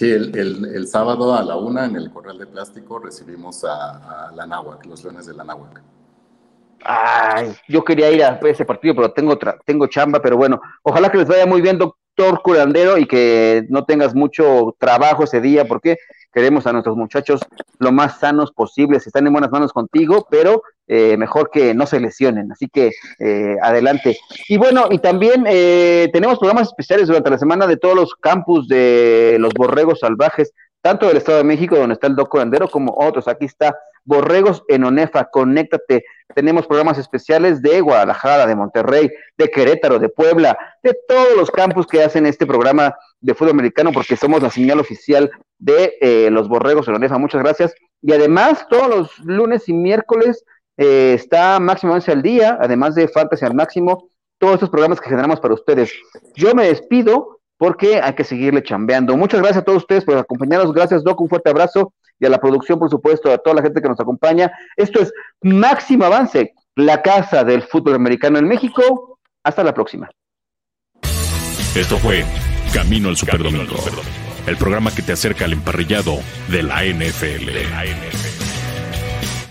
Sí, 0.00 0.10
el, 0.10 0.34
el, 0.34 0.86
sábado 0.86 1.34
a 1.34 1.42
la 1.42 1.56
una 1.56 1.84
en 1.84 1.94
el 1.94 2.10
Corral 2.10 2.38
de 2.38 2.46
Plástico 2.46 2.98
recibimos 2.98 3.64
a, 3.64 4.28
a 4.28 4.32
la 4.32 4.46
Náhuac, 4.46 4.86
los 4.86 5.04
Leones 5.04 5.26
de 5.26 5.34
la 5.34 5.44
Náhuac. 5.44 5.82
Ay, 6.82 7.54
yo 7.68 7.84
quería 7.84 8.10
ir 8.10 8.24
a 8.24 8.40
ese 8.44 8.64
partido, 8.64 8.94
pero 8.94 9.12
tengo, 9.12 9.38
tengo 9.66 9.86
chamba, 9.88 10.22
pero 10.22 10.38
bueno, 10.38 10.58
ojalá 10.84 11.10
que 11.10 11.18
les 11.18 11.28
vaya 11.28 11.44
muy 11.44 11.60
bien, 11.60 11.76
doctor 11.76 12.40
curandero, 12.40 12.96
y 12.96 13.04
que 13.04 13.66
no 13.68 13.84
tengas 13.84 14.14
mucho 14.14 14.74
trabajo 14.78 15.24
ese 15.24 15.42
día, 15.42 15.68
porque 15.68 15.98
queremos 16.32 16.66
a 16.66 16.72
nuestros 16.72 16.96
muchachos 16.96 17.42
lo 17.78 17.92
más 17.92 18.20
sanos 18.20 18.52
posibles, 18.52 19.06
están 19.06 19.26
en 19.26 19.34
buenas 19.34 19.50
manos 19.50 19.70
contigo, 19.70 20.26
pero 20.30 20.62
eh, 20.92 21.16
mejor 21.16 21.50
que 21.52 21.72
no 21.72 21.86
se 21.86 22.00
lesionen, 22.00 22.50
así 22.50 22.68
que 22.68 22.90
eh, 23.20 23.56
adelante. 23.62 24.18
Y 24.48 24.56
bueno, 24.56 24.88
y 24.90 24.98
también 24.98 25.44
eh, 25.46 26.10
tenemos 26.12 26.40
programas 26.40 26.66
especiales 26.66 27.06
durante 27.06 27.30
la 27.30 27.38
semana 27.38 27.68
de 27.68 27.76
todos 27.76 27.94
los 27.94 28.16
campus 28.16 28.66
de 28.66 29.36
los 29.38 29.54
borregos 29.54 30.00
salvajes, 30.00 30.52
tanto 30.82 31.06
del 31.06 31.18
Estado 31.18 31.38
de 31.38 31.44
México, 31.44 31.76
donde 31.76 31.92
está 31.92 32.08
el 32.08 32.16
Doc 32.16 32.30
Curandero, 32.30 32.68
como 32.68 32.92
otros. 32.98 33.28
Aquí 33.28 33.44
está 33.44 33.78
Borregos 34.04 34.64
en 34.66 34.82
Onefa, 34.82 35.26
conéctate. 35.26 36.04
Tenemos 36.34 36.66
programas 36.66 36.98
especiales 36.98 37.62
de 37.62 37.80
Guadalajara, 37.80 38.48
de 38.48 38.56
Monterrey, 38.56 39.10
de 39.38 39.48
Querétaro, 39.48 40.00
de 40.00 40.08
Puebla, 40.08 40.58
de 40.82 40.96
todos 41.06 41.36
los 41.36 41.52
campus 41.52 41.86
que 41.86 42.02
hacen 42.02 42.26
este 42.26 42.46
programa 42.46 42.96
de 43.20 43.34
fútbol 43.34 43.52
americano, 43.52 43.92
porque 43.92 44.16
somos 44.16 44.42
la 44.42 44.50
señal 44.50 44.80
oficial 44.80 45.30
de 45.60 45.94
eh, 46.00 46.30
los 46.32 46.48
Borregos 46.48 46.88
en 46.88 46.96
Onefa. 46.96 47.16
Muchas 47.18 47.44
gracias. 47.44 47.74
Y 48.02 48.12
además, 48.12 48.66
todos 48.68 48.88
los 48.88 49.18
lunes 49.20 49.68
y 49.68 49.72
miércoles 49.72 50.44
eh, 50.80 51.12
está 51.12 51.60
Máximo 51.60 51.94
al 51.94 52.22
día, 52.22 52.56
además 52.58 52.94
de 52.94 53.06
Fantasy 53.06 53.44
al 53.44 53.54
Máximo, 53.54 54.08
todos 54.38 54.54
estos 54.54 54.70
programas 54.70 54.98
que 54.98 55.10
generamos 55.10 55.38
para 55.38 55.52
ustedes. 55.52 55.92
Yo 56.34 56.54
me 56.54 56.68
despido 56.68 57.40
porque 57.58 58.00
hay 58.00 58.14
que 58.14 58.24
seguirle 58.24 58.62
chambeando. 58.62 59.14
Muchas 59.14 59.40
gracias 59.40 59.60
a 59.60 59.64
todos 59.64 59.82
ustedes 59.82 60.06
por 60.06 60.16
acompañarnos. 60.16 60.72
Gracias, 60.72 61.04
Doc. 61.04 61.20
Un 61.20 61.28
fuerte 61.28 61.50
abrazo 61.50 61.92
y 62.18 62.24
a 62.24 62.30
la 62.30 62.38
producción, 62.38 62.78
por 62.78 62.88
supuesto, 62.88 63.30
a 63.30 63.36
toda 63.36 63.56
la 63.56 63.62
gente 63.62 63.82
que 63.82 63.90
nos 63.90 64.00
acompaña. 64.00 64.50
Esto 64.74 65.02
es 65.02 65.12
Máximo 65.42 66.06
Avance, 66.06 66.54
la 66.76 67.02
casa 67.02 67.44
del 67.44 67.62
fútbol 67.62 67.96
americano 67.96 68.38
en 68.38 68.48
México. 68.48 69.18
Hasta 69.44 69.62
la 69.62 69.74
próxima. 69.74 70.08
Esto 71.74 71.98
fue 71.98 72.24
Camino 72.72 73.10
al 73.10 73.18
Superdomingo, 73.18 73.76
el 74.46 74.56
programa 74.56 74.94
que 74.94 75.02
te 75.02 75.12
acerca 75.12 75.44
al 75.44 75.52
emparrillado 75.52 76.20
de 76.48 76.62
la 76.62 76.84
NFL. 76.84 78.49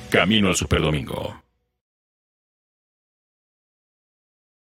Camino 0.10 0.48
al 0.48 0.56
Superdomingo. 0.56 1.49